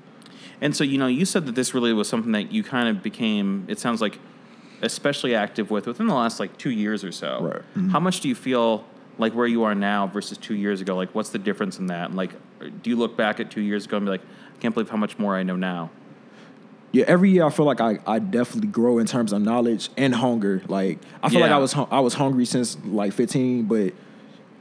And 0.61 0.75
so, 0.75 0.85
you 0.85 0.99
know, 0.99 1.07
you 1.07 1.25
said 1.25 1.47
that 1.47 1.55
this 1.55 1.75
really 1.75 1.93
was 1.93 2.09
something 2.09 2.33
that 2.33 2.53
you 2.53 2.63
kind 2.63 2.89
of 2.89 3.03
became, 3.03 3.65
it 3.69 3.79
sounds 3.79 4.01
like, 4.01 4.19
especially 4.83 5.35
active 5.35 5.71
with 5.71 5.87
within 5.87 6.07
the 6.07 6.15
last 6.15 6.39
like 6.39 6.57
two 6.57 6.71
years 6.71 7.03
or 7.05 7.13
so. 7.13 7.41
Right. 7.43 7.57
Mm-hmm. 7.57 7.89
How 7.91 8.01
much 8.01 8.21
do 8.21 8.29
you 8.29 8.35
feel 8.35 8.85
like 9.19 9.35
where 9.35 9.47
you 9.47 9.65
are 9.65 9.75
now 9.75 10.07
versus 10.07 10.39
two 10.39 10.55
years 10.55 10.81
ago? 10.81 10.95
Like, 10.97 11.15
what's 11.15 11.31
the 11.31 11.39
difference 11.39 11.79
in 11.79 11.87
that? 11.87 12.07
And 12.07 12.17
like, 12.17 12.33
do 12.83 12.91
you 12.91 12.97
look 12.97 13.17
back 13.17 13.41
at 13.41 13.51
two 13.51 13.61
years 13.61 13.87
ago 13.87 13.97
and 13.97 14.07
be 14.07 14.11
like, 14.11 14.23
I 14.23 14.61
can't 14.61 14.75
believe 14.75 14.91
how 14.91 14.97
much 14.97 15.19
more 15.19 15.37
I 15.37 15.43
know 15.43 15.57
now? 15.57 15.91
Yeah, 16.93 17.05
every 17.07 17.31
year 17.31 17.45
I 17.45 17.51
feel 17.51 17.67
like 17.67 17.81
I, 17.81 17.99
I 18.07 18.19
definitely 18.19 18.69
grow 18.71 18.99
in 18.99 19.07
terms 19.07 19.33
of 19.33 19.43
knowledge 19.43 19.91
and 19.97 20.15
hunger. 20.15 20.63
Like 20.69 20.99
I 21.23 21.29
feel 21.29 21.41
like 21.41 21.51
I 21.53 21.59
was 21.59 21.75
I 21.75 22.01
was 22.01 22.15
hungry 22.15 22.45
since 22.47 22.77
like 22.85 23.13
15, 23.13 23.65
but 23.65 23.93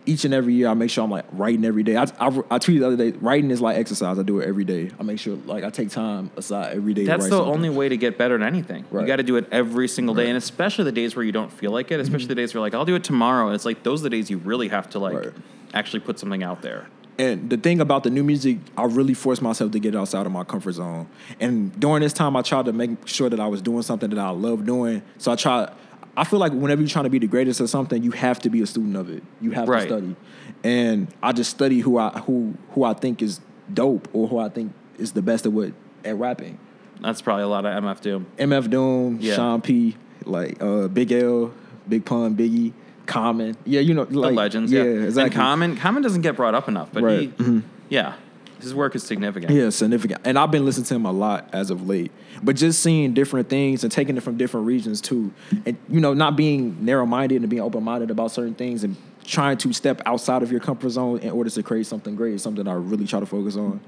each 0.05 0.23
and 0.23 0.33
every 0.33 0.53
year 0.53 0.69
I 0.69 0.73
make 0.73 0.89
sure 0.89 1.03
I'm 1.03 1.11
like 1.11 1.25
writing 1.33 1.65
every 1.65 1.83
day. 1.83 1.97
I, 1.97 2.03
I, 2.03 2.27
I 2.27 2.59
tweeted 2.59 2.79
the 2.79 2.87
other 2.87 2.95
day, 2.95 3.11
writing 3.19 3.51
is 3.51 3.59
like 3.59 3.75
exercise. 3.77 4.17
I 4.17 4.23
do 4.23 4.39
it 4.39 4.47
every 4.47 4.63
day. 4.63 4.89
I 4.97 5.03
make 5.03 5.19
sure 5.19 5.35
like 5.45 5.65
I 5.65 5.69
take 5.69 5.89
time 5.89 6.31
aside 6.37 6.75
every 6.77 6.93
day. 6.93 7.01
to 7.03 7.07
That's 7.07 7.25
the 7.25 7.31
something. 7.31 7.53
only 7.53 7.69
way 7.69 7.89
to 7.89 7.97
get 7.97 8.17
better 8.17 8.35
at 8.35 8.41
anything. 8.41 8.85
You 8.93 9.05
got 9.05 9.17
to 9.17 9.23
do 9.23 9.35
it 9.35 9.47
every 9.51 9.89
single 9.89 10.15
day, 10.15 10.19
Right. 10.21 10.23
Mm-hmm. 10.27 10.29
and 10.31 10.37
especially 10.37 10.85
the 10.85 10.93
days 10.93 11.15
where 11.17 11.25
you 11.25 11.33
don't 11.33 11.51
feel 11.51 11.71
like 11.71 11.91
it. 11.91 11.99
Especially 11.99 12.27
the 12.27 12.35
days 12.35 12.53
where 12.53 12.59
you're 12.59 12.65
like, 12.67 12.73
I'll 12.73 12.85
do 12.85 12.95
it 12.95 13.03
tomorrow. 13.03 13.47
And 13.47 13.55
it's 13.55 13.65
like 13.65 13.83
those 13.83 13.99
are 14.01 14.03
the 14.03 14.09
days 14.09 14.29
you 14.29 14.37
really 14.37 14.69
have 14.69 14.89
to 14.91 14.99
like 14.99 15.15
Right. 15.17 15.33
actually 15.73 15.99
put 15.99 16.19
something 16.19 16.41
out 16.41 16.61
there. 16.61 16.87
And 17.19 17.49
the 17.49 17.57
thing 17.57 17.79
about 17.81 18.03
the 18.03 18.09
new 18.11 18.23
music, 18.23 18.59
I 18.77 18.85
really 18.85 19.13
forced 19.15 19.41
myself 19.41 19.71
to 19.71 19.79
get 19.79 19.95
outside 19.95 20.25
of 20.27 20.31
my 20.31 20.43
comfort 20.43 20.73
zone. 20.73 21.07
And 21.39 21.77
during 21.79 22.01
this 22.01 22.13
time, 22.13 22.35
I 22.35 22.41
tried 22.43 22.65
to 22.65 22.73
make 22.73 23.07
sure 23.07 23.29
that 23.29 23.39
I 23.39 23.47
was 23.47 23.61
doing 23.61 23.81
something 23.81 24.09
that 24.11 24.19
I 24.19 24.29
love 24.29 24.65
doing. 24.65 25.01
So 25.17 25.31
I 25.31 25.35
try. 25.35 25.71
I 26.15 26.23
feel 26.23 26.39
like 26.39 26.51
whenever 26.51 26.81
you're 26.81 26.89
trying 26.89 27.03
to 27.05 27.09
be 27.09 27.19
the 27.19 27.27
greatest 27.27 27.59
at 27.61 27.69
something, 27.69 28.01
you 28.03 28.11
have 28.11 28.39
to 28.41 28.49
be 28.49 28.61
a 28.61 28.67
student 28.67 28.95
of 28.95 29.09
it. 29.09 29.23
You 29.41 29.51
have 29.51 29.67
Right. 29.67 29.81
to 29.81 29.87
study. 29.87 30.15
And 30.63 31.07
I 31.21 31.31
just 31.31 31.51
study 31.51 31.79
who 31.79 31.97
I 31.97 32.09
who 32.19 32.53
who 32.71 32.83
I 32.83 32.93
think 32.93 33.21
is 33.21 33.39
dope 33.73 34.07
or 34.13 34.27
who 34.27 34.37
I 34.39 34.49
think 34.49 34.73
is 34.97 35.11
the 35.13 35.21
best 35.21 35.45
at 35.45 35.51
what 35.51 35.73
at 36.05 36.17
rapping. 36.17 36.57
That's 37.01 37.21
probably 37.21 37.43
a 37.43 37.47
lot 37.47 37.65
of 37.65 37.83
MF 37.83 38.01
Doom. 38.01 38.25
MF 38.39 38.69
Doom, 38.69 39.17
Yeah. 39.21 39.35
Sean 39.35 39.61
P, 39.61 39.95
like 40.25 40.61
uh, 40.61 40.87
Big 40.87 41.11
L, 41.11 41.51
Big 41.87 42.05
Pun, 42.05 42.35
Biggie, 42.35 42.73
Common. 43.07 43.55
Yeah, 43.65 43.79
you 43.79 43.93
know, 43.93 44.05
The 44.05 44.19
legends, 44.19 44.71
yeah. 44.71 44.83
exactly. 44.83 45.23
And 45.23 45.33
Common, 45.33 45.75
Common 45.77 46.03
doesn't 46.03 46.21
get 46.21 46.35
brought 46.35 46.53
up 46.53 46.67
enough, 46.67 46.89
but 46.93 47.01
Right. 47.03 47.19
he, 47.37 47.43
Mhm. 47.43 47.63
yeah, 47.89 48.13
his 48.59 48.75
work 48.75 48.95
is 48.95 49.03
significant. 49.03 49.51
Yeah, 49.53 49.69
significant. 49.69 50.21
And 50.25 50.37
I've 50.37 50.51
been 50.51 50.65
listening 50.65 50.85
to 50.85 50.95
him 50.95 51.05
a 51.05 51.11
lot 51.11 51.47
as 51.53 51.69
of 51.71 51.87
late. 51.87 52.11
But 52.43 52.55
just 52.55 52.81
seeing 52.83 53.13
different 53.13 53.49
things 53.49 53.83
and 53.83 53.91
taking 53.91 54.17
it 54.17 54.21
from 54.23 54.37
different 54.37 54.67
regions 54.67 54.99
too. 55.01 55.31
And 55.65 55.77
you 55.89 55.99
know, 55.99 56.13
not 56.13 56.35
being 56.35 56.77
narrow 56.81 57.05
minded 57.05 57.41
and 57.41 57.49
being 57.49 57.61
open 57.61 57.83
minded 57.83 58.11
about 58.11 58.31
certain 58.31 58.53
things 58.53 58.83
and 58.83 58.95
trying 59.25 59.57
to 59.57 59.73
step 59.73 60.01
outside 60.05 60.43
of 60.43 60.51
your 60.51 60.59
comfort 60.61 60.89
zone 60.89 61.19
in 61.19 61.31
order 61.31 61.49
to 61.49 61.63
create 61.63 61.85
something 61.85 62.15
great 62.15 62.33
is 62.35 62.41
something 62.43 62.67
I 62.67 62.73
really 62.73 63.05
try 63.07 63.19
to 63.19 63.25
focus 63.25 63.55
on. 63.55 63.79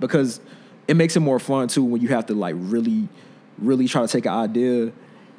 Because 0.00 0.40
it 0.86 0.96
makes 0.96 1.16
it 1.16 1.20
more 1.20 1.38
fun 1.38 1.68
too 1.68 1.84
when 1.84 2.00
you 2.00 2.08
have 2.08 2.26
to 2.26 2.34
like 2.34 2.54
really, 2.58 3.08
really 3.58 3.86
try 3.88 4.02
to 4.02 4.08
take 4.08 4.26
an 4.26 4.32
idea 4.32 4.92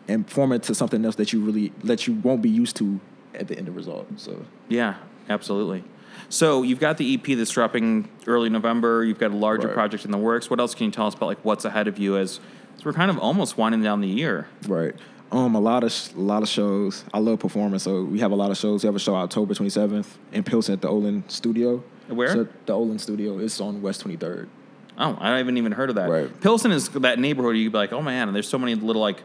and 0.07 0.27
form 0.29 0.51
it 0.51 0.63
to 0.63 0.73
something 0.75 1.03
else 1.05 1.15
that 1.15 1.31
you 1.33 1.39
really 1.41 1.71
that 1.83 2.07
you 2.07 2.13
won't 2.23 2.41
be 2.41 2.49
used 2.49 2.75
to 2.77 2.99
at 3.39 3.47
the 3.47 3.57
end 3.57 3.67
of 3.67 3.75
result. 3.75 4.07
So 4.17 4.45
Yeah, 4.67 4.95
absolutely. 5.29 5.83
So 6.29 6.61
you've 6.63 6.79
got 6.79 6.97
the 6.97 7.13
EP 7.15 7.23
that's 7.37 7.51
dropping 7.51 8.07
early 8.27 8.49
November. 8.49 9.03
You've 9.03 9.19
got 9.19 9.31
a 9.31 9.35
larger 9.35 9.67
Right. 9.67 9.73
project 9.73 10.05
in 10.05 10.11
the 10.11 10.17
works. 10.17 10.49
What 10.49 10.59
else 10.59 10.75
can 10.75 10.85
you 10.85 10.91
tell 10.91 11.07
us 11.07 11.15
about 11.15 11.25
like 11.27 11.39
what's 11.43 11.65
ahead 11.65 11.87
of 11.87 11.97
you 11.97 12.17
as, 12.17 12.39
we're 12.83 12.93
kind 12.93 13.09
of 13.11 13.17
almost 13.19 13.57
winding 13.57 13.81
down 13.83 14.01
the 14.01 14.07
year? 14.07 14.47
Right. 14.67 14.93
Um, 15.31 15.53
a 15.55 15.59
lot 15.59 15.83
of 15.83 15.91
sh- 15.91 16.09
a 16.15 16.19
lot 16.19 16.41
of 16.43 16.49
shows. 16.49 17.03
I 17.13 17.19
love 17.19 17.39
performing, 17.39 17.77
so 17.79 18.03
we 18.03 18.19
have 18.19 18.31
a 18.31 18.35
lot 18.35 18.49
of 18.51 18.57
shows. 18.57 18.83
We 18.83 18.87
have 18.87 18.95
a 18.95 18.99
show 18.99 19.13
October 19.15 19.53
twenty 19.53 19.69
seventh 19.69 20.17
in 20.31 20.43
Pilsen 20.43 20.73
at 20.73 20.81
the 20.81 20.87
Olin 20.87 21.23
Studio. 21.27 21.83
Where? 22.07 22.29
So 22.33 22.47
the 22.65 22.73
Olin 22.73 22.97
Studio 22.97 23.37
is 23.37 23.61
on 23.61 23.81
West 23.83 24.01
twenty 24.01 24.17
third. 24.17 24.49
Oh, 24.97 25.15
I 25.19 25.37
haven't 25.37 25.57
even 25.57 25.71
heard 25.73 25.89
of 25.89 25.95
that. 25.97 26.09
Right. 26.09 26.41
Pilsen 26.41 26.71
is 26.71 26.89
that 26.89 27.19
neighborhood 27.19 27.57
you'd 27.57 27.71
be 27.71 27.77
like, 27.77 27.93
oh 27.93 28.01
man, 28.01 28.27
and 28.27 28.35
there's 28.35 28.47
so 28.49 28.57
many 28.57 28.73
little 28.73 29.01
like, 29.03 29.21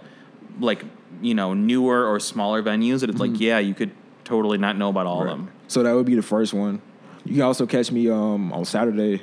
like 0.60 0.84
you 1.22 1.32
know, 1.34 1.54
newer 1.54 2.06
or 2.06 2.20
smaller 2.20 2.62
venues 2.62 3.00
that 3.00 3.08
it's 3.08 3.18
like, 3.20 3.40
yeah, 3.40 3.58
you 3.58 3.72
could 3.72 3.90
totally 4.24 4.58
not 4.58 4.76
know 4.76 4.88
about 4.88 5.06
all 5.06 5.22
of 5.22 5.28
them. 5.28 5.50
So 5.68 5.82
that 5.82 5.94
would 5.94 6.06
be 6.06 6.14
the 6.14 6.22
first 6.22 6.52
one. 6.54 6.80
You 7.24 7.34
can 7.34 7.42
also 7.42 7.66
catch 7.66 7.90
me 7.90 8.08
um, 8.10 8.52
on 8.52 8.64
Saturday. 8.64 9.22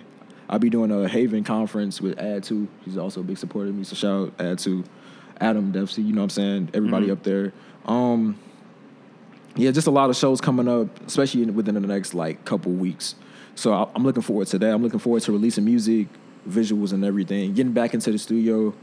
I'll 0.49 0.59
be 0.59 0.69
doing 0.69 0.91
a 0.91 1.07
Haven 1.07 1.43
conference 1.43 2.01
with 2.01 2.19
Add-2. 2.19 2.67
He's 2.83 2.97
also 2.97 3.21
a 3.21 3.23
big 3.23 3.37
supporter 3.37 3.69
of 3.69 3.75
me. 3.75 3.83
So 3.83 3.95
shout 3.95 4.27
out 4.27 4.33
Add-2, 4.45 4.85
Adam 5.39 5.71
Dempsey. 5.71 6.01
You 6.01 6.13
know 6.13 6.21
what 6.21 6.25
I'm 6.25 6.29
saying? 6.31 6.69
Everybody 6.73 7.07
Mhm. 7.07 7.11
up 7.11 7.23
there. 7.23 7.53
Um, 7.85 8.37
yeah, 9.55 9.71
just 9.71 9.87
a 9.87 9.91
lot 9.91 10.09
of 10.09 10.15
shows 10.15 10.41
coming 10.41 10.67
up, 10.67 10.87
especially 11.07 11.43
in, 11.43 11.55
within 11.55 11.75
the 11.75 11.81
next 11.81 12.13
like 12.13 12.43
couple 12.45 12.71
weeks. 12.71 13.15
So 13.55 13.73
I, 13.73 13.87
I'm 13.95 14.03
looking 14.03 14.23
forward 14.23 14.47
to 14.47 14.59
that. 14.59 14.73
I'm 14.73 14.81
looking 14.83 14.99
forward 14.99 15.21
to 15.23 15.31
releasing 15.31 15.65
music, 15.65 16.07
visuals, 16.47 16.93
and 16.93 17.03
everything. 17.05 17.53
Getting 17.53 17.73
back 17.73 17.93
into 17.93 18.11
the 18.11 18.17
studio, 18.17 18.73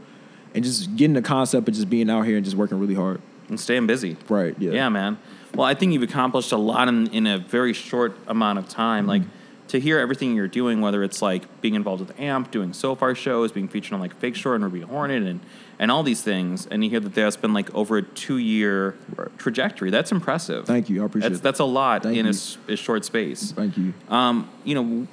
and 0.55 0.63
just 0.63 0.95
getting 0.95 1.13
the 1.13 1.21
concept 1.21 1.67
of 1.67 1.73
just 1.75 1.89
being 1.89 2.09
out 2.09 2.23
here 2.23 2.35
and 2.35 2.43
just 2.45 2.57
working 2.57 2.79
really 2.79 2.95
hard. 2.95 3.21
And 3.49 3.59
staying 3.59 3.87
busy. 3.87 4.15
Right. 4.29 4.55
Yeah. 4.59 4.71
Yeah, 4.71 4.89
man. 4.89 5.17
Well, 5.55 5.65
I 5.65 5.73
think 5.73 5.93
you've 5.93 6.03
accomplished 6.03 6.51
a 6.51 6.57
lot 6.57 6.87
in, 6.87 7.07
in 7.07 7.25
a 7.27 7.39
very 7.39 7.73
short 7.73 8.15
amount 8.27 8.59
of 8.59 8.69
time. 8.69 9.07
Like 9.07 9.23
to 9.69 9.79
hear 9.79 9.99
everything 9.99 10.35
you're 10.35 10.47
doing, 10.47 10.81
whether 10.81 11.03
it's 11.03 11.21
like 11.21 11.61
being 11.61 11.73
involved 11.75 12.01
with 12.07 12.19
AMP, 12.19 12.51
doing 12.51 12.73
Sofar 12.73 13.15
shows, 13.15 13.51
being 13.51 13.67
featured 13.67 13.93
on 13.93 13.99
like 13.99 14.15
Fake 14.17 14.35
Shore 14.35 14.55
and 14.55 14.63
Ruby 14.63 14.81
Hornet, 14.81 15.23
and 15.23 15.39
and 15.79 15.89
all 15.91 16.03
these 16.03 16.21
things, 16.21 16.67
and 16.67 16.83
you 16.83 16.89
hear 16.89 16.99
that 16.99 17.15
that's 17.15 17.37
been 17.37 17.53
like 17.53 17.73
over 17.73 17.97
a 17.97 18.01
two 18.03 18.37
year 18.37 18.95
Right. 19.15 19.35
trajectory. 19.39 19.89
That's 19.89 20.11
impressive. 20.11 20.65
Thank 20.65 20.89
you. 20.89 21.01
I 21.01 21.05
appreciate 21.05 21.29
That's 21.29 21.39
it. 21.39 21.43
that's 21.43 21.59
a 21.59 21.65
lot 21.65 22.03
Thank 22.03 22.17
in 22.17 22.25
a 22.27 22.33
a, 22.71 22.75
short 22.75 23.05
space. 23.05 23.51
Thank 23.53 23.77
you. 23.77 23.93
Um, 24.09 24.49
you 24.63 24.75
know, 24.75 25.07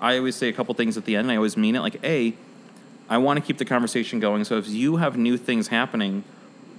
I 0.00 0.16
always 0.18 0.36
say 0.36 0.48
a 0.48 0.52
couple 0.52 0.72
things 0.74 0.96
at 0.96 1.04
the 1.04 1.16
end, 1.16 1.26
and 1.26 1.32
I 1.32 1.36
always 1.36 1.56
mean 1.56 1.74
it. 1.76 1.80
Like, 1.80 2.02
A, 2.04 2.34
I 3.10 3.18
want 3.18 3.38
to 3.38 3.44
keep 3.44 3.58
the 3.58 3.64
conversation 3.64 4.20
going. 4.20 4.44
So 4.44 4.56
if 4.58 4.68
you 4.68 4.96
have 4.96 5.16
new 5.16 5.36
things 5.36 5.68
happening, 5.68 6.22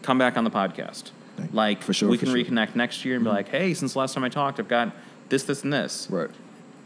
come 0.02 0.18
back 0.18 0.38
on 0.38 0.44
the 0.44 0.52
podcast. 0.52 1.12
Like, 1.52 1.84
for 1.84 1.94
sure, 1.94 2.10
we 2.10 2.18
can 2.18 2.30
sure. 2.30 2.38
reconnect 2.38 2.76
next 2.76 3.06
year 3.06 3.16
and 3.16 3.24
be 3.24 3.28
mm-hmm. 3.28 3.38
like, 3.38 3.50
hey, 3.50 3.74
since 3.74 3.94
the 3.94 4.00
last 4.00 4.14
time 4.14 4.24
I 4.24 4.30
talked, 4.30 4.60
I've 4.60 4.68
got 4.68 4.92
this, 5.30 5.44
this, 5.44 5.64
and 5.64 5.72
this. 5.72 6.08
Right. 6.10 6.30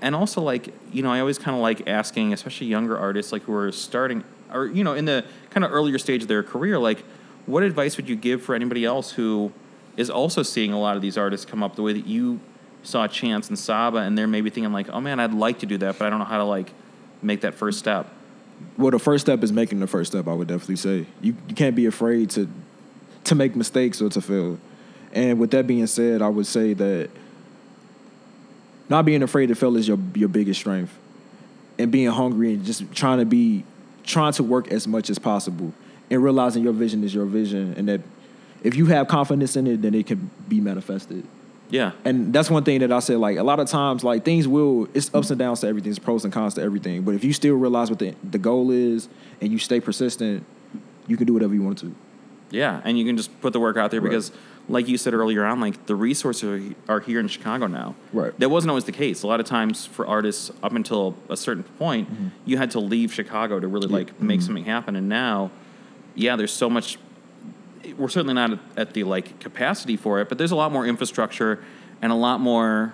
And 0.02 0.14
also, 0.16 0.42
like, 0.42 0.74
you 0.92 1.04
know, 1.04 1.12
I 1.12 1.20
always 1.20 1.38
kind 1.38 1.56
of 1.56 1.62
like 1.62 1.88
asking, 1.88 2.34
especially 2.34 2.68
younger 2.68 2.98
artists, 2.98 3.32
like 3.32 3.44
who 3.44 3.54
are 3.54 3.72
starting, 3.72 4.24
or, 4.52 4.66
you 4.66 4.84
know, 4.84 4.94
in 4.94 5.06
the 5.06 5.24
kind 5.52 5.64
of 5.64 5.72
earlier 5.72 5.98
stage 5.98 6.24
of 6.24 6.28
their 6.28 6.44
career, 6.44 6.78
like, 6.80 7.04
what 7.46 7.64
advice 7.64 7.98
would 7.98 8.10
you 8.10 8.16
give 8.16 8.42
for 8.42 8.56
anybody 8.56 8.84
else 8.84 9.12
who 9.12 9.52
is 9.98 10.10
also 10.10 10.44
seeing 10.44 10.74
a 10.74 10.80
lot 10.80 10.96
of 10.96 11.02
these 11.02 11.18
artists 11.18 11.46
come 11.46 11.64
up 11.64 11.76
the 11.76 11.82
way 11.82 11.94
that 11.94 12.06
you 12.06 12.40
saw 12.84 13.08
Chance 13.08 13.50
and 13.50 13.58
Saba, 13.58 14.00
and 14.00 14.18
they're 14.18 14.28
maybe 14.28 14.50
thinking 14.50 14.74
like, 14.74 14.90
oh 14.90 15.00
man, 15.00 15.20
I'd 15.20 15.34
like 15.34 15.60
to 15.60 15.66
do 15.66 15.78
that, 15.78 15.98
but 15.98 16.08
I 16.08 16.10
don't 16.10 16.20
know 16.20 16.26
how 16.26 16.38
to 16.38 16.44
like 16.44 16.72
make 17.22 17.42
that 17.42 17.54
first 17.54 17.80
step. 17.80 18.12
Well, 18.78 18.92
the 18.92 19.00
first 19.00 19.26
step 19.26 19.44
is 19.44 19.52
making 19.52 19.80
the 19.80 19.88
first 19.88 20.12
step. 20.12 20.28
I 20.28 20.34
would 20.34 20.48
definitely 20.48 20.76
say 20.76 21.06
you 21.22 21.36
you 21.48 21.56
can't 21.56 21.76
be 21.76 21.86
afraid 21.86 22.30
to 22.32 22.48
to 23.26 23.36
make 23.36 23.56
mistakes 23.56 24.02
or 24.02 24.10
to 24.10 24.22
fail. 24.22 24.60
And 25.14 25.40
with 25.40 25.52
that 25.52 25.68
being 25.68 25.88
said, 25.88 26.22
I 26.22 26.30
would 26.30 26.48
say 26.48 26.74
that 26.74 27.10
not 28.90 29.06
being 29.06 29.24
afraid 29.24 29.48
to 29.48 29.56
fail 29.56 29.76
is 29.78 29.88
your 29.88 30.00
your 30.16 30.30
biggest 30.30 30.60
strength, 30.60 30.98
and 31.78 31.92
being 31.92 32.10
hungry 32.10 32.54
and 32.54 32.66
just 32.66 32.92
trying 32.94 33.20
to 33.20 33.26
be 33.26 33.64
trying 34.04 34.34
to 34.34 34.44
work 34.44 34.72
as 34.72 34.88
much 34.88 35.10
as 35.10 35.20
possible, 35.20 35.74
and 36.10 36.24
realizing 36.24 36.64
your 36.64 36.74
vision 36.74 37.04
is 37.04 37.14
your 37.14 37.26
vision, 37.26 37.74
and 37.78 37.88
that 37.88 38.02
if 38.64 38.76
you 38.76 38.86
have 38.88 39.08
confidence 39.08 39.56
in 39.56 39.68
it, 39.68 39.82
then 39.82 39.94
it 39.96 40.08
can 40.08 40.30
be 40.48 40.60
manifested. 40.60 41.26
Yeah. 41.70 41.94
And 42.04 42.34
that's 42.34 42.50
one 42.50 42.64
thing 42.66 42.82
that 42.82 42.92
I 42.92 43.00
said. 43.00 43.18
Like 43.18 43.38
a 43.38 43.44
lot 43.44 43.60
of 43.60 43.68
times, 43.70 44.04
like 44.04 44.26
things 44.26 44.48
will 44.48 44.90
it's 44.94 45.14
ups 45.16 45.30
and 45.30 45.40
downs 45.40 45.62
to 45.62 45.68
everything. 45.68 45.90
It's 45.90 46.00
pros 46.00 46.26
and 46.26 46.34
cons 46.34 46.56
to 46.56 46.62
everything. 46.62 47.04
But 47.04 47.16
if 47.16 47.24
you 47.24 47.34
still 47.34 47.56
realize 47.56 47.90
what 47.90 48.00
the 48.00 48.14
the 48.30 48.38
goal 48.38 48.72
is 48.72 49.08
and 49.40 49.52
you 49.52 49.58
stay 49.58 49.80
persistent, 49.80 50.46
you 51.08 51.18
can 51.18 51.26
do 51.26 51.34
whatever 51.34 51.54
you 51.54 51.64
want 51.64 51.80
to. 51.80 51.96
Yeah, 52.52 52.82
and 52.84 53.00
you 53.00 53.06
can 53.06 53.18
just 53.18 53.40
put 53.42 53.54
the 53.54 53.60
work 53.60 53.78
out 53.78 53.92
there 53.92 54.02
Right. 54.02 54.10
because, 54.10 54.32
like 54.70 54.88
you 54.88 54.98
said 54.98 55.14
earlier 55.14 55.44
on, 55.46 55.60
like 55.60 55.86
the 55.88 55.96
resources 55.96 56.44
are, 56.88 56.94
are 56.96 57.00
here 57.00 57.20
in 57.20 57.28
Chicago 57.28 57.66
now. 57.68 57.96
Right. 58.14 58.38
That 58.40 58.50
wasn't 58.50 58.70
always 58.72 58.84
the 58.86 58.92
case. 58.92 59.24
A 59.24 59.28
lot 59.28 59.40
of 59.40 59.46
times 59.46 59.86
for 59.86 60.06
artists, 60.06 60.52
up 60.62 60.74
until 60.74 61.16
a 61.30 61.36
certain 61.38 61.64
point, 61.64 62.08
you 62.46 62.58
had 62.58 62.72
to 62.72 62.80
leave 62.80 63.14
Chicago 63.14 63.60
to 63.60 63.68
really 63.68 63.88
Mm-hmm. 63.88 63.96
Like 63.96 64.22
make 64.22 64.42
something 64.42 64.66
happen. 64.66 64.96
And 64.96 65.10
now, 65.10 65.50
yeah, 66.16 66.36
there's 66.36 66.52
so 66.54 66.70
much. 66.70 66.98
We're 67.98 68.10
certainly 68.10 68.36
not 68.36 68.52
at, 68.52 68.60
at 68.78 68.94
the 68.94 69.04
like 69.06 69.40
capacity 69.40 69.98
for 69.98 70.20
it, 70.22 70.30
but 70.30 70.38
there's 70.38 70.52
a 70.52 70.56
lot 70.56 70.72
more 70.72 70.86
infrastructure 70.86 71.64
and 72.02 72.12
a 72.12 72.16
lot 72.16 72.40
more, 72.40 72.94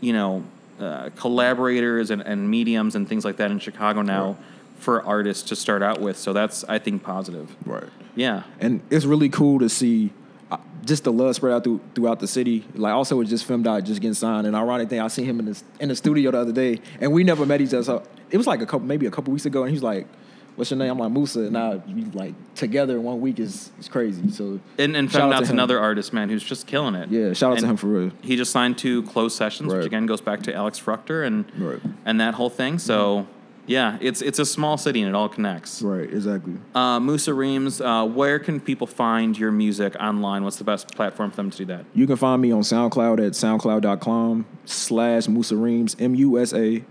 you 0.00 0.12
know, 0.12 0.44
uh, 0.78 1.08
collaborators 1.16 2.10
and, 2.10 2.20
and 2.22 2.50
mediums 2.50 2.94
and 2.94 3.08
things 3.08 3.24
like 3.24 3.38
that 3.38 3.50
in 3.50 3.58
Chicago 3.58 4.02
now 4.02 4.26
Right. 4.32 4.36
for 4.78 5.02
artists 5.02 5.42
to 5.48 5.56
start 5.56 5.82
out 5.82 6.00
with. 6.00 6.18
So 6.18 6.32
that's 6.34 6.64
I 6.64 6.78
think 6.78 7.02
positive. 7.02 7.54
Right. 7.64 7.84
Yeah. 8.16 8.42
and 8.60 8.80
it's 8.90 9.04
really 9.04 9.28
cool 9.28 9.58
to 9.60 9.68
see 9.68 10.12
uh, 10.50 10.56
just 10.84 11.04
the 11.04 11.12
love 11.12 11.34
spread 11.36 11.52
out 11.54 11.64
through, 11.64 11.80
throughout 11.94 12.18
the 12.20 12.26
city. 12.26 12.64
Like 12.74 12.92
also 12.94 13.16
with 13.16 13.28
just 13.28 13.46
Femdot 13.48 13.84
just 13.84 14.00
getting 14.00 14.14
signed. 14.14 14.46
And 14.46 14.56
ironic 14.56 14.88
thing, 14.88 15.00
I 15.00 15.08
seen 15.08 15.26
him 15.26 15.38
in 15.40 15.46
the 15.46 15.62
in 15.80 15.88
the 15.90 15.96
studio 15.96 16.30
the 16.30 16.38
other 16.38 16.52
day, 16.52 16.80
and 17.00 17.12
we 17.12 17.22
never 17.24 17.44
met 17.46 17.60
each 17.60 17.74
other. 17.74 17.84
So 17.84 18.02
it 18.30 18.36
was 18.36 18.46
like 18.46 18.60
a 18.62 18.66
couple, 18.66 18.86
maybe 18.86 19.06
a 19.06 19.10
couple 19.10 19.32
weeks 19.32 19.46
ago, 19.46 19.62
and 19.64 19.70
he's 19.72 19.82
like, 19.82 20.06
"What's 20.54 20.70
your 20.70 20.78
name?" 20.78 20.90
I'm 20.92 20.98
like 20.98 21.10
Musa. 21.12 21.40
And 21.40 21.52
now 21.52 21.82
we 21.86 22.04
like 22.06 22.34
together 22.54 22.94
in 22.96 23.02
one 23.02 23.20
week 23.20 23.38
is 23.40 23.70
is 23.80 23.88
crazy. 23.88 24.30
So 24.30 24.60
And, 24.78 24.96
and 24.96 25.10
to 25.10 25.18
Femdot's 25.18 25.50
another 25.50 25.78
artist, 25.80 26.12
man, 26.12 26.28
who's 26.28 26.44
just 26.44 26.66
killing 26.68 26.94
it. 26.94 27.08
Yeah, 27.10 27.32
shout 27.32 27.52
out 27.54 27.58
to 27.58 27.66
him 27.66 27.76
for 27.76 27.88
real. 27.88 28.10
He 28.22 28.36
just 28.36 28.52
signed 28.52 28.78
to 28.78 29.02
Closed 29.02 29.36
Sessions, 29.36 29.72
which 29.74 29.84
again 29.86 30.06
goes 30.06 30.20
back 30.20 30.42
to 30.44 30.54
Alex 30.54 30.80
Fruchter 30.80 31.26
and 31.26 31.44
Right. 31.58 31.80
and 32.04 32.20
that 32.20 32.34
whole 32.34 32.50
thing. 32.50 32.78
So 32.78 33.26
yeah, 33.66 33.98
it's 34.00 34.22
it's 34.22 34.38
a 34.38 34.46
small 34.46 34.76
city 34.76 35.00
and 35.02 35.08
it 35.08 35.14
all 35.14 35.28
connects. 35.28 35.82
Right, 35.82 36.08
exactly. 36.08 36.54
Uh, 36.74 37.00
Musa 37.00 37.34
Reems, 37.34 37.80
uh, 37.80 38.04
where 38.06 38.38
can 38.38 38.60
people 38.60 38.86
find 38.86 39.36
your 39.36 39.50
music 39.52 39.96
online? 40.00 40.44
What's 40.44 40.56
the 40.56 40.64
best 40.64 40.94
platform 40.94 41.30
for 41.30 41.36
them 41.36 41.50
to 41.50 41.58
do 41.58 41.64
that? 41.66 41.84
You 41.94 42.06
can 42.06 42.16
find 42.16 42.40
me 42.40 42.52
on 42.52 42.62
SoundCloud 42.62 43.24
at 43.26 43.32
soundcloud.com 43.32 44.46
slash 44.64 45.28
Musa 45.28 45.56
Reems, 45.56 45.96
M 45.98 46.14
U 46.14 46.38
S 46.38 46.52
A 46.54 46.84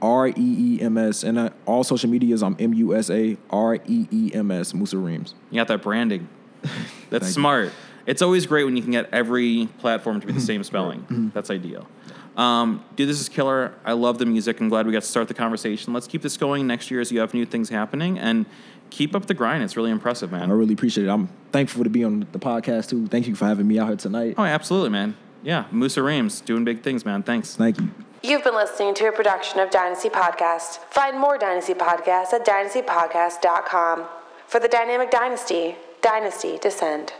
R 0.00 0.28
E 0.28 0.32
E 0.36 0.80
M 0.80 0.96
S. 0.96 1.24
And 1.24 1.38
uh, 1.38 1.50
all 1.66 1.84
social 1.84 2.08
medias, 2.10 2.42
I'm 2.42 2.56
M 2.58 2.72
U 2.74 2.94
S 2.94 3.10
A 3.10 3.36
R 3.50 3.74
E 3.74 4.06
E 4.10 4.30
M 4.34 4.50
S, 4.50 4.74
Musa 4.74 4.96
Reems. 4.98 5.34
You 5.50 5.56
got 5.56 5.68
that 5.68 5.82
branding. 5.82 6.28
That's 6.62 6.72
Thank 7.10 7.22
you. 7.22 7.28
smart. 7.28 7.72
It's 8.06 8.22
always 8.22 8.46
great 8.46 8.64
when 8.64 8.74
you 8.76 8.82
can 8.82 8.92
get 8.92 9.08
every 9.12 9.68
platform 9.78 10.20
to 10.20 10.26
be 10.26 10.32
the 10.32 10.40
same 10.52 10.62
spelling. 10.64 11.30
That's 11.34 11.50
ideal. 11.50 11.86
Um, 12.38 12.84
dude, 12.94 13.08
this 13.08 13.20
is 13.20 13.28
killer. 13.28 13.74
I 13.84 13.92
love 13.92 14.18
the 14.18 14.24
music. 14.24 14.60
I'm 14.60 14.68
glad 14.68 14.86
we 14.86 14.92
got 14.92 15.02
to 15.02 15.08
start 15.08 15.26
the 15.26 15.34
conversation. 15.34 15.92
Let's 15.92 16.06
keep 16.06 16.22
this 16.22 16.36
going 16.36 16.66
next 16.68 16.90
year 16.90 17.00
as 17.00 17.10
you 17.10 17.18
have 17.18 17.34
new 17.34 17.44
things 17.44 17.68
happening 17.68 18.18
and 18.18 18.46
keep 18.90 19.14
up 19.16 19.26
the 19.26 19.34
grind. 19.34 19.64
It's 19.64 19.76
really 19.76 19.90
impressive, 19.90 20.30
man. 20.30 20.50
I 20.50 20.54
really 20.54 20.74
appreciate 20.74 21.06
it. 21.06 21.10
I'm 21.10 21.28
thankful 21.52 21.82
to 21.82 21.90
be 21.90 22.04
on 22.04 22.26
the 22.32 22.38
podcast 22.38 22.90
too. 22.90 23.08
Thank 23.08 23.26
you 23.26 23.34
for 23.34 23.46
having 23.46 23.66
me 23.66 23.78
out 23.80 23.88
here 23.88 23.96
tonight. 23.96 24.36
Oh, 24.38 24.44
absolutely, 24.44 24.90
man. 24.90 25.16
Yeah, 25.42 25.64
Musa 25.72 26.02
Reems 26.02 26.40
doing 26.40 26.64
big 26.64 26.82
things, 26.82 27.04
man. 27.04 27.22
Thanks. 27.24 27.56
Thank 27.56 27.80
you. 27.80 27.90
You've 28.22 28.44
been 28.44 28.54
listening 28.54 28.94
to 28.94 29.08
a 29.08 29.12
production 29.12 29.60
of 29.60 29.70
Dynasty 29.70 30.08
Podcast. 30.08 30.78
Find 30.90 31.18
more 31.18 31.38
Dynasty 31.38 31.74
Podcasts 31.74 32.32
at 32.32 32.44
dynastypodcast.com. 32.44 34.06
For 34.46 34.58
the 34.58 34.68
Dynamic 34.68 35.10
Dynasty, 35.10 35.76
Dynasty 36.02 36.58
Descend. 36.58 37.12